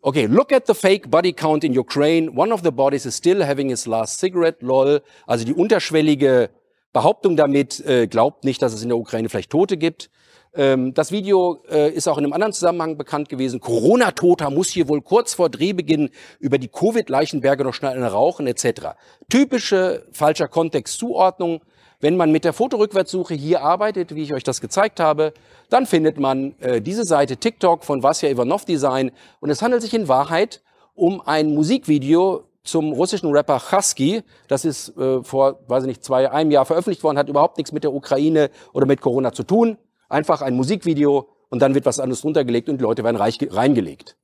[0.00, 2.30] Okay, look at the fake body count in Ukraine.
[2.30, 5.00] One of the bodies is still having his last cigarette, lol.
[5.26, 6.50] Also die unterschwellige
[6.94, 10.10] Behauptung damit, äh, glaubt nicht, dass es in der Ukraine vielleicht Tote gibt.
[10.54, 13.58] Ähm, das Video äh, ist auch in einem anderen Zusammenhang bekannt gewesen.
[13.58, 18.94] Corona-Toter muss hier wohl kurz vor Drehbeginn über die Covid-Leichenberge noch schnell rauchen etc.
[19.28, 21.62] Typische falscher Kontextzuordnung.
[21.98, 25.34] Wenn man mit der Fotorückwärtssuche hier arbeitet, wie ich euch das gezeigt habe,
[25.70, 29.94] dann findet man äh, diese Seite TikTok von Vasya Ivanov Design und es handelt sich
[29.94, 30.62] in Wahrheit
[30.94, 34.22] um ein Musikvideo zum russischen Rapper Chasky.
[34.48, 37.72] Das ist äh, vor, weiß ich nicht, zwei, einem Jahr veröffentlicht worden, hat überhaupt nichts
[37.72, 39.78] mit der Ukraine oder mit Corona zu tun.
[40.08, 44.16] Einfach ein Musikvideo und dann wird was anderes runtergelegt und die Leute werden reich, reingelegt.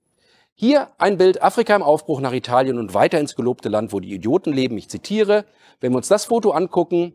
[0.54, 4.12] Hier ein Bild Afrika im Aufbruch nach Italien und weiter ins gelobte Land, wo die
[4.12, 4.76] Idioten leben.
[4.76, 5.44] Ich zitiere.
[5.80, 7.14] Wenn wir uns das Foto angucken,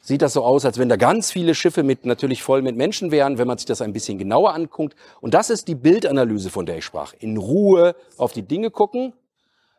[0.00, 3.12] sieht das so aus, als wenn da ganz viele Schiffe mit, natürlich voll mit Menschen
[3.12, 4.96] wären, wenn man sich das ein bisschen genauer anguckt.
[5.20, 7.14] Und das ist die Bildanalyse, von der ich sprach.
[7.20, 9.12] In Ruhe auf die Dinge gucken.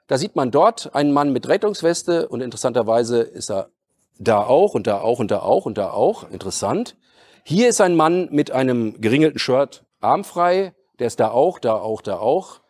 [0.07, 3.69] Da sieht man dort einen Mann mit Rettungsweste und interessanterweise ist er
[4.19, 6.29] da auch und da auch und da auch und da auch.
[6.29, 6.95] Interessant.
[7.43, 10.73] Hier ist ein Mann mit einem geringelten Shirt armfrei.
[10.99, 12.61] Der ist da auch, da auch, da auch.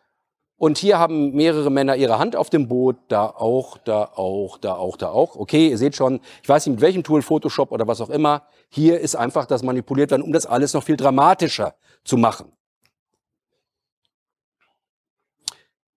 [0.57, 4.75] Und hier haben mehrere Männer ihre Hand auf dem Boot, da auch, da auch, da
[4.75, 5.36] auch, da auch.
[5.36, 8.43] Okay, ihr seht schon, ich weiß nicht mit welchem Tool, Photoshop oder was auch immer.
[8.69, 11.75] Hier ist einfach das manipuliert werden, um das alles noch viel dramatischer
[12.05, 12.53] zu machen.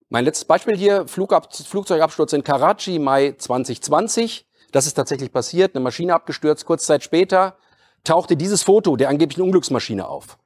[0.09, 4.47] Mein letztes Beispiel hier, Flugab Flugzeugabsturz in Karachi, Mai 2020.
[4.71, 6.65] Das ist tatsächlich passiert, eine Maschine abgestürzt.
[6.65, 7.57] Kurz Zeit später
[8.05, 10.39] tauchte dieses Foto der angeblichen Unglücksmaschine auf.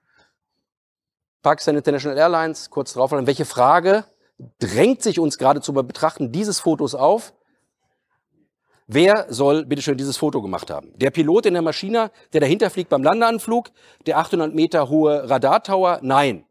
[1.43, 4.05] Pakistan International Airlines, kurz drauf, welche Frage
[4.59, 7.35] drängt sich uns gerade zu betrachten dieses Fotos auf?
[8.87, 10.93] Wer soll bitteschön dieses Foto gemacht haben?
[10.97, 13.71] Der Pilot in der Maschine, der dahinter fliegt beim Landeanflug,
[14.07, 16.01] der 800 Meter hohe Radartower?
[16.03, 16.47] Nein.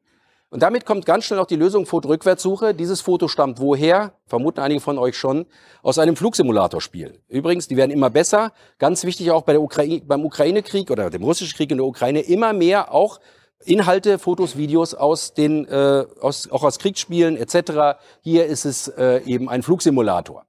[0.52, 2.74] Und damit kommt ganz schnell auch die Lösung Foto-Rückwärtssuche.
[2.74, 4.14] Dieses Foto stammt woher?
[4.26, 5.46] Vermuten einige von euch schon.
[5.84, 7.20] Aus einem Flugsimulatorspiel.
[7.28, 8.52] Übrigens, die werden immer besser.
[8.80, 12.22] Ganz wichtig auch bei der Ukraine, beim Ukraine-Krieg oder dem russischen Krieg in der Ukraine
[12.22, 13.20] immer mehr auch
[13.64, 18.00] Inhalte, Fotos, Videos aus den, äh, aus, auch aus Kriegsspielen etc.
[18.22, 20.46] Hier ist es äh, eben ein Flugsimulator.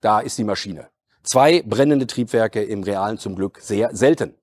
[0.00, 0.88] Da ist die Maschine.
[1.22, 4.34] Zwei brennende Triebwerke im Realen zum Glück sehr selten.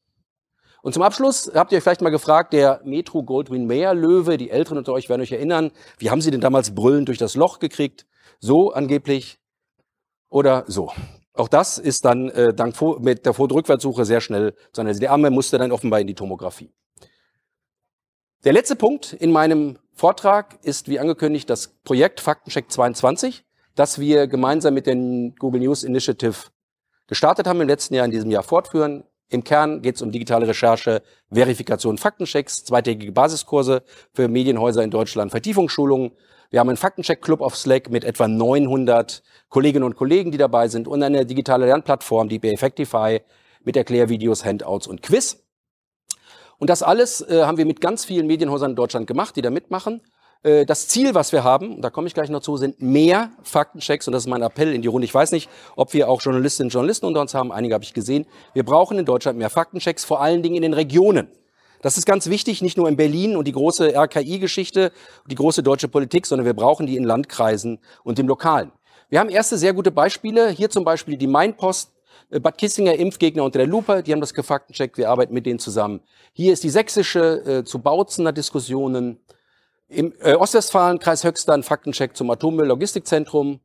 [0.86, 4.52] Und zum Abschluss habt ihr euch vielleicht mal gefragt, der Metro Goldwyn Mayer Löwe, die
[4.52, 7.58] Älteren unter euch werden euch erinnern, wie haben sie denn damals brüllend durch das Loch
[7.58, 8.06] gekriegt?
[8.40, 9.40] So angeblich
[10.30, 10.92] oder so.
[11.34, 15.58] Auch das ist dann äh, dank mit der Foto-Rückwärtssuche sehr schnell, sondern der Arme musste
[15.58, 16.72] dann offenbar in die Tomographie.
[18.44, 24.28] Der letzte Punkt in meinem Vortrag ist, wie angekündigt, das Projekt Faktencheck 22, das wir
[24.28, 26.52] gemeinsam mit den Google News Initiative
[27.08, 29.04] gestartet haben im letzten Jahr, in diesem Jahr fortführen.
[29.30, 31.02] Im Kern geht es um digitale Recherche,
[31.32, 36.12] Verifikation, Faktenchecks, zweitägige Basiskurse für Medienhäuser in Deutschland, Vertiefungsschulungen.
[36.52, 40.88] Wir haben einen Faktencheck-Club auf Slack mit etwa 900 Kolleginnen und Kollegen, die dabei sind
[40.88, 43.22] und eine digitale Lernplattform, die Effectify,
[43.64, 45.44] mit Erklärvideos, Handouts und Quiz.
[46.58, 49.50] Und das alles äh, haben wir mit ganz vielen Medienhäusern in Deutschland gemacht, die da
[49.50, 50.02] mitmachen.
[50.46, 54.08] Äh, das Ziel, was wir haben, da komme ich gleich noch zu, sind mehr Faktenchecks.
[54.08, 55.06] Und das ist mein Appell in die Runde.
[55.06, 57.52] Ich weiß nicht, ob wir auch Journalistinnen und Journalisten unter uns haben.
[57.52, 58.26] Einige habe ich gesehen.
[58.54, 61.28] Wir brauchen in Deutschland mehr Faktenchecks, vor allen Dingen in den Regionen.
[61.82, 64.91] Das ist ganz wichtig, nicht nur in Berlin und die große RKI-Geschichte,
[65.28, 68.72] die große deutsche Politik, sondern wir brauchen die in Landkreisen und im Lokalen.
[69.10, 70.50] Wir haben erste sehr gute Beispiele.
[70.50, 71.91] Hier zum Beispiel die Mainpost
[72.32, 75.60] äh, Bad Kissinger Impfgegner unter der Lupe, die haben das gefaktencheckt, wir arbeiten mit denen
[75.60, 76.02] zusammen.
[76.34, 79.20] Hier ist die sächsische äh, zu Bautzener Diskussionen.
[79.88, 83.60] Im äh, Ostwestfalen-Kreis Höxter Faktencheck zum Atommüll-Logistikzentrum.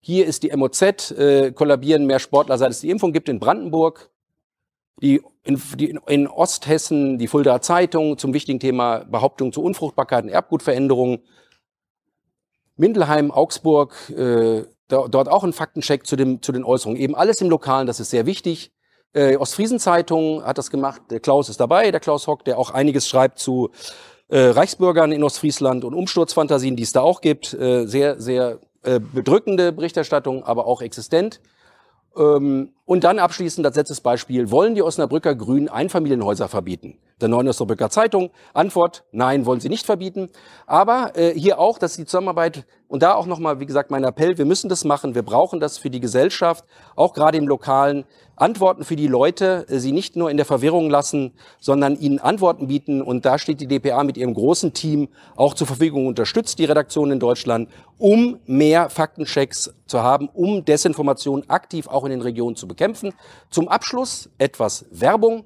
[0.00, 4.10] Hier ist die MOZ, äh, kollabieren mehr Sportler, seit es die Impfung gibt in Brandenburg.
[5.00, 10.30] Die in, die in Osthessen die Fuldaer Zeitung zum wichtigen Thema Behauptung zu Unfruchtbarkeit und
[10.30, 11.20] Erbgutveränderungen.
[12.76, 17.00] Mindelheim, Augsburg, äh, da, dort auch ein Faktencheck zu, dem, zu den Äußerungen.
[17.00, 18.72] Eben alles im Lokalen, das ist sehr wichtig.
[19.12, 21.02] Äh, Ostfriesen-Zeitung hat das gemacht.
[21.10, 23.70] Der Klaus ist dabei, der Klaus Hock, der auch einiges schreibt zu
[24.32, 27.52] äh, Reichsbürgern in Ostfriesland und Umsturzfantasien, die es da auch gibt.
[27.52, 31.40] Äh, sehr, sehr äh, bedrückende Berichterstattung, aber auch existent.
[32.16, 34.50] Ähm, und dann abschließend als letztes Beispiel.
[34.50, 36.98] Wollen die Osnabrücker Grünen Einfamilienhäuser verbieten?
[37.22, 38.30] Der Neuen Osnabrücker Zeitung.
[38.52, 40.28] Antwort, nein, wollen sie nicht verbieten.
[40.66, 44.36] Aber äh, hier auch, dass die Zusammenarbeit, und da auch nochmal, wie gesagt, mein Appell,
[44.36, 48.04] wir müssen das machen, wir brauchen das für die Gesellschaft, auch gerade im Lokalen,
[48.36, 52.66] Antworten für die Leute, äh, sie nicht nur in der Verwirrung lassen, sondern ihnen Antworten
[52.66, 53.00] bieten.
[53.00, 57.10] Und da steht die DPA mit ihrem großen Team auch zur Verfügung, unterstützt die Redaktion
[57.10, 62.66] in Deutschland, um mehr Faktenchecks zu haben, um Desinformation aktiv auch in den Regionen zu
[62.66, 62.81] bekämpfen.
[63.50, 65.44] Zum Abschluss etwas Werbung.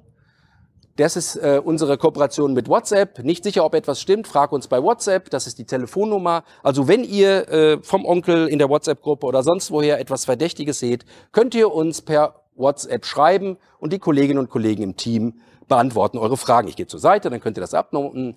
[0.97, 3.23] Das ist äh, unsere Kooperation mit WhatsApp.
[3.23, 5.29] Nicht sicher, ob etwas stimmt, frag uns bei WhatsApp.
[5.29, 6.43] Das ist die Telefonnummer.
[6.63, 11.05] Also wenn ihr äh, vom Onkel in der WhatsApp-Gruppe oder sonst woher etwas Verdächtiges seht,
[11.31, 16.37] könnt ihr uns per WhatsApp schreiben und die Kolleginnen und Kollegen im Team beantworten eure
[16.37, 16.67] Fragen.
[16.67, 18.35] Ich gehe zur Seite, dann könnt ihr das abnoten.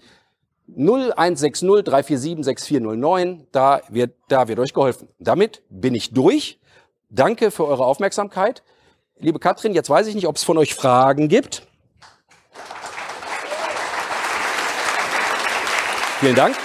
[0.77, 5.09] 0160 347 6409, da wird, da wird euch geholfen.
[5.19, 6.61] Damit bin ich durch.
[7.09, 8.63] Danke für eure Aufmerksamkeit.
[9.21, 11.67] Liebe Katrin, jetzt weiß ich nicht, ob es von euch Fragen gibt.
[16.21, 16.57] Vielen Dank.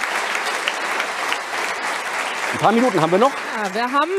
[2.52, 3.30] Ein paar Minuten haben wir noch.
[3.30, 4.10] Ja, wir haben,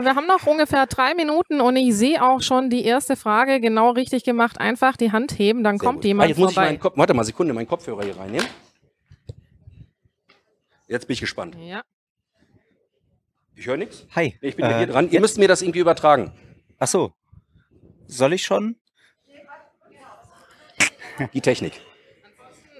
[0.00, 3.60] ähm, wir haben noch ungefähr drei Minuten und ich sehe auch schon die erste Frage
[3.60, 4.58] genau richtig gemacht.
[4.60, 6.04] Einfach die Hand heben, dann Sehr kommt gut.
[6.06, 6.66] jemand ah, jetzt muss vorbei.
[6.68, 8.46] Ich meinen Kopf, warte mal, Sekunde, meinen Kopfhörer hier reinnehmen.
[10.88, 11.56] Jetzt bin ich gespannt.
[11.60, 11.82] Ja.
[13.54, 14.06] Ich höre nichts.
[14.14, 14.38] Hi.
[14.40, 15.06] Ich bin Äh, hier dran.
[15.06, 16.32] Ihr jetzt- müsst mir das irgendwie übertragen.
[16.78, 17.12] Ach so.
[18.08, 18.76] Soll ich schon?
[21.32, 21.80] Die Technik.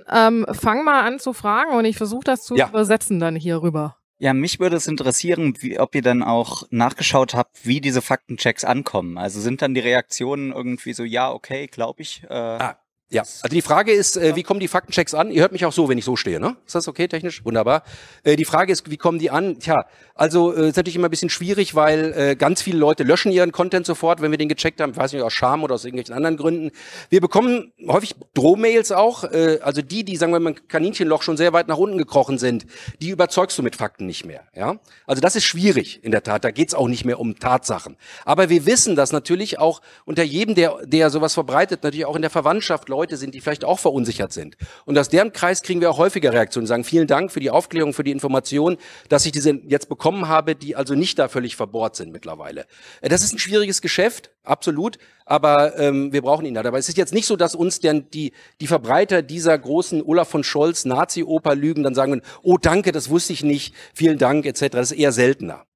[0.08, 2.68] Ähm, fang mal an zu fragen und ich versuche das zu Ja.
[2.68, 3.96] übersetzen dann hier rüber.
[4.18, 8.64] Ja, mich würde es interessieren, wie, ob ihr dann auch nachgeschaut habt, wie diese Faktenchecks
[8.64, 9.18] ankommen.
[9.18, 12.22] Also sind dann die Reaktionen irgendwie so, ja, okay, glaube ich.
[12.24, 12.78] Äh, ah,
[13.08, 15.30] Ja, also die Frage ist, äh, wie kommen die Faktenchecks an?
[15.30, 16.56] Ihr hört mich auch so, wenn ich so stehe, ne?
[16.66, 17.44] Ist das okay technisch?
[17.44, 17.84] Wunderbar.
[18.24, 19.60] Äh, die Frage ist, wie kommen die an?
[19.60, 19.86] Tja,
[20.16, 23.52] also äh, ist natürlich immer ein bisschen schwierig, weil äh, ganz viele Leute löschen ihren
[23.52, 24.90] Content sofort, wenn wir den gecheckt haben.
[24.90, 26.72] Ich weiß nicht, aus Scham oder aus irgendwelchen anderen Gründen.
[27.08, 29.22] Wir bekommen häufig Drohmails auch.
[29.22, 32.38] Äh, also die, die, sagen wir mal, im Kaninchenloch schon sehr weit nach unten gekrochen
[32.38, 32.66] sind,
[33.00, 34.42] die überzeugst du mit Fakten nicht mehr.
[34.52, 34.80] Ja?
[35.06, 36.42] Also das ist schwierig, in der Tat.
[36.42, 37.96] Da geht's auch nicht mehr um Tatsachen.
[38.24, 42.22] Aber wir wissen, dass natürlich auch unter jedem, der, der sowas verbreitet, natürlich auch in
[42.22, 44.56] der Verwandtschaft Leute sind, die vielleicht auch verunsichert sind.
[44.86, 47.50] Und aus deren Kreis kriegen wir auch häufiger Reaktionen, die sagen, vielen Dank für die
[47.50, 48.78] Aufklärung, für die Information,
[49.10, 52.66] dass ich diese jetzt bekommen habe, die also nicht da völlig verbohrt sind mittlerweile.
[53.02, 56.64] Äh, Das ist ein schwieriges Geschäft, absolut, aber ähm, wir brauchen ihn da.
[56.64, 60.28] Aber es ist jetzt nicht so, dass uns dann die, die Verbreiter dieser großen Olaf
[60.28, 64.68] von Scholz Nazi-Oper lügen, dann sagen, oh danke, das wusste ich nicht, vielen Dank, etc.
[64.70, 65.66] Das ist eher seltener.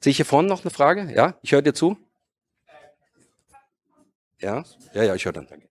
[0.00, 1.12] Sehe ich hier vorne noch eine Frage?
[1.14, 1.96] Ja, ich höre dir zu.
[4.40, 5.46] Ja, ja, ja, ich höre dann.
[5.48, 5.67] Danke.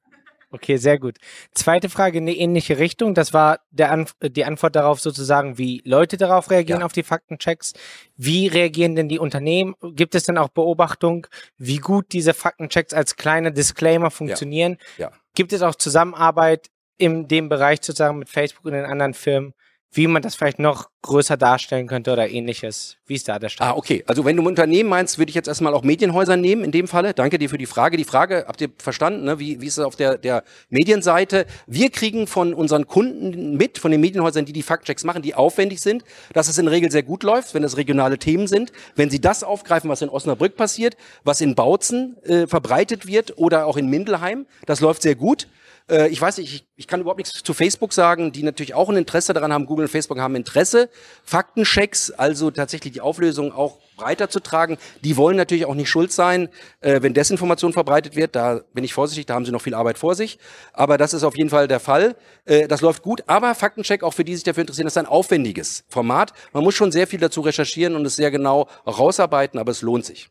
[0.50, 1.18] Okay, sehr gut.
[1.54, 3.14] Zweite Frage in eine ähnliche Richtung.
[3.14, 7.74] Das war der Anf die Antwort darauf sozusagen, wie Leute darauf reagieren, auf die Faktenchecks.
[8.16, 9.76] Wie reagieren denn die Unternehmen?
[9.82, 11.28] Gibt es denn auch Beobachtung,
[11.58, 14.78] wie gut diese Faktenchecks als kleine Disclaimer funktionieren?
[14.98, 15.12] Ja.
[15.36, 16.68] Gibt es auch Zusammenarbeit
[16.98, 19.54] in dem Bereich sozusagen mit Facebook und den anderen Firmen,
[19.92, 22.98] wie man das vielleicht noch größer darstellen könnte oder ähnliches?
[23.06, 23.72] Wie ist da der Stand?
[23.72, 24.04] Ah, okay.
[24.08, 27.14] Also wenn du Unternehmen meinst, würde ich jetzt erstmal auch Medienhäuser nehmen in dem Falle.
[27.14, 27.98] Danke dir für die Frage.
[27.98, 29.40] Die Frage, habt ihr verstanden, ne?
[29.40, 31.46] wie, wie ist es auf der, der Medienseite?
[31.66, 35.80] Wir kriegen von unseren Kunden mit, von den Medienhäusern, die die Faktchecks machen, die aufwendig
[35.80, 38.72] sind, dass es in Regel sehr gut läuft, wenn es regionale Themen sind.
[38.96, 43.66] Wenn sie das aufgreifen, was in Osnabrück passiert, was in Bautzen äh, verbreitet wird oder
[43.66, 45.48] auch in Mindelheim, das läuft sehr gut.
[45.90, 48.90] Äh, ich weiß nicht, ich, ich kann überhaupt nichts zu Facebook sagen, die natürlich auch
[48.90, 49.66] ein Interesse daran haben.
[49.66, 50.90] Google und Facebook haben Interesse,
[51.24, 54.78] Faktenchecks, also tatsächlich die Auflösung auch breiter zu tragen.
[55.04, 56.50] Die wollen natürlich auch nicht schuld sein,
[56.82, 58.36] äh, wenn Desinformation verbreitet wird.
[58.36, 60.38] Da bin ich vorsichtig, da haben sie noch viel Arbeit vor sich.
[60.74, 62.16] Aber das ist auf jeden Fall der Fall.
[62.46, 63.24] Äh, das läuft gut.
[63.28, 66.34] Aber Faktencheck, auch für die sich dafür interessieren, ist ein aufwendiges Format.
[66.54, 70.06] Man muss schon sehr viel dazu recherchieren und es sehr genau rausarbeiten, aber es lohnt
[70.06, 70.30] sich.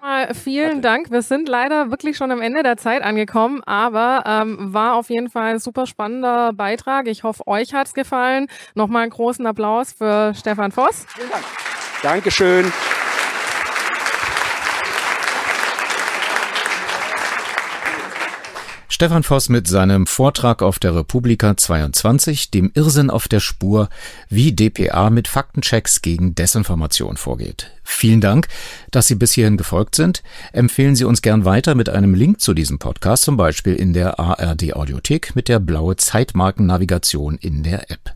[0.00, 1.10] Mal vielen Dank.
[1.10, 5.28] Wir sind leider wirklich schon am Ende der Zeit angekommen, aber ähm, war auf jeden
[5.28, 7.08] Fall ein super spannender Beitrag.
[7.08, 8.46] Ich hoffe, euch hat's gefallen.
[8.74, 11.06] Nochmal einen großen Applaus für Stefan Voss.
[11.08, 11.44] Vielen Dank.
[12.02, 12.72] Dankeschön.
[18.96, 23.90] Stefan Voss mit seinem Vortrag auf der Republika 22, dem Irrsinn auf der Spur,
[24.30, 27.72] wie DPA mit Faktenchecks gegen Desinformation vorgeht.
[27.84, 28.48] Vielen Dank,
[28.92, 30.22] dass Sie bis hierhin gefolgt sind.
[30.54, 34.18] Empfehlen Sie uns gern weiter mit einem Link zu diesem Podcast, zum Beispiel in der
[34.18, 38.14] ARD Audiothek mit der blaue Zeitmarkennavigation in der App.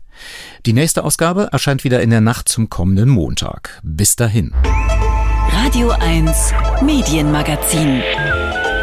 [0.65, 3.79] Die nächste Ausgabe erscheint wieder in der Nacht zum kommenden Montag.
[3.83, 4.51] Bis dahin.
[5.53, 6.53] Radio 1
[6.83, 8.01] Medienmagazin.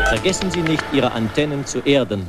[0.09, 2.27] Vergessen Sie nicht, Ihre Antennen zu erden.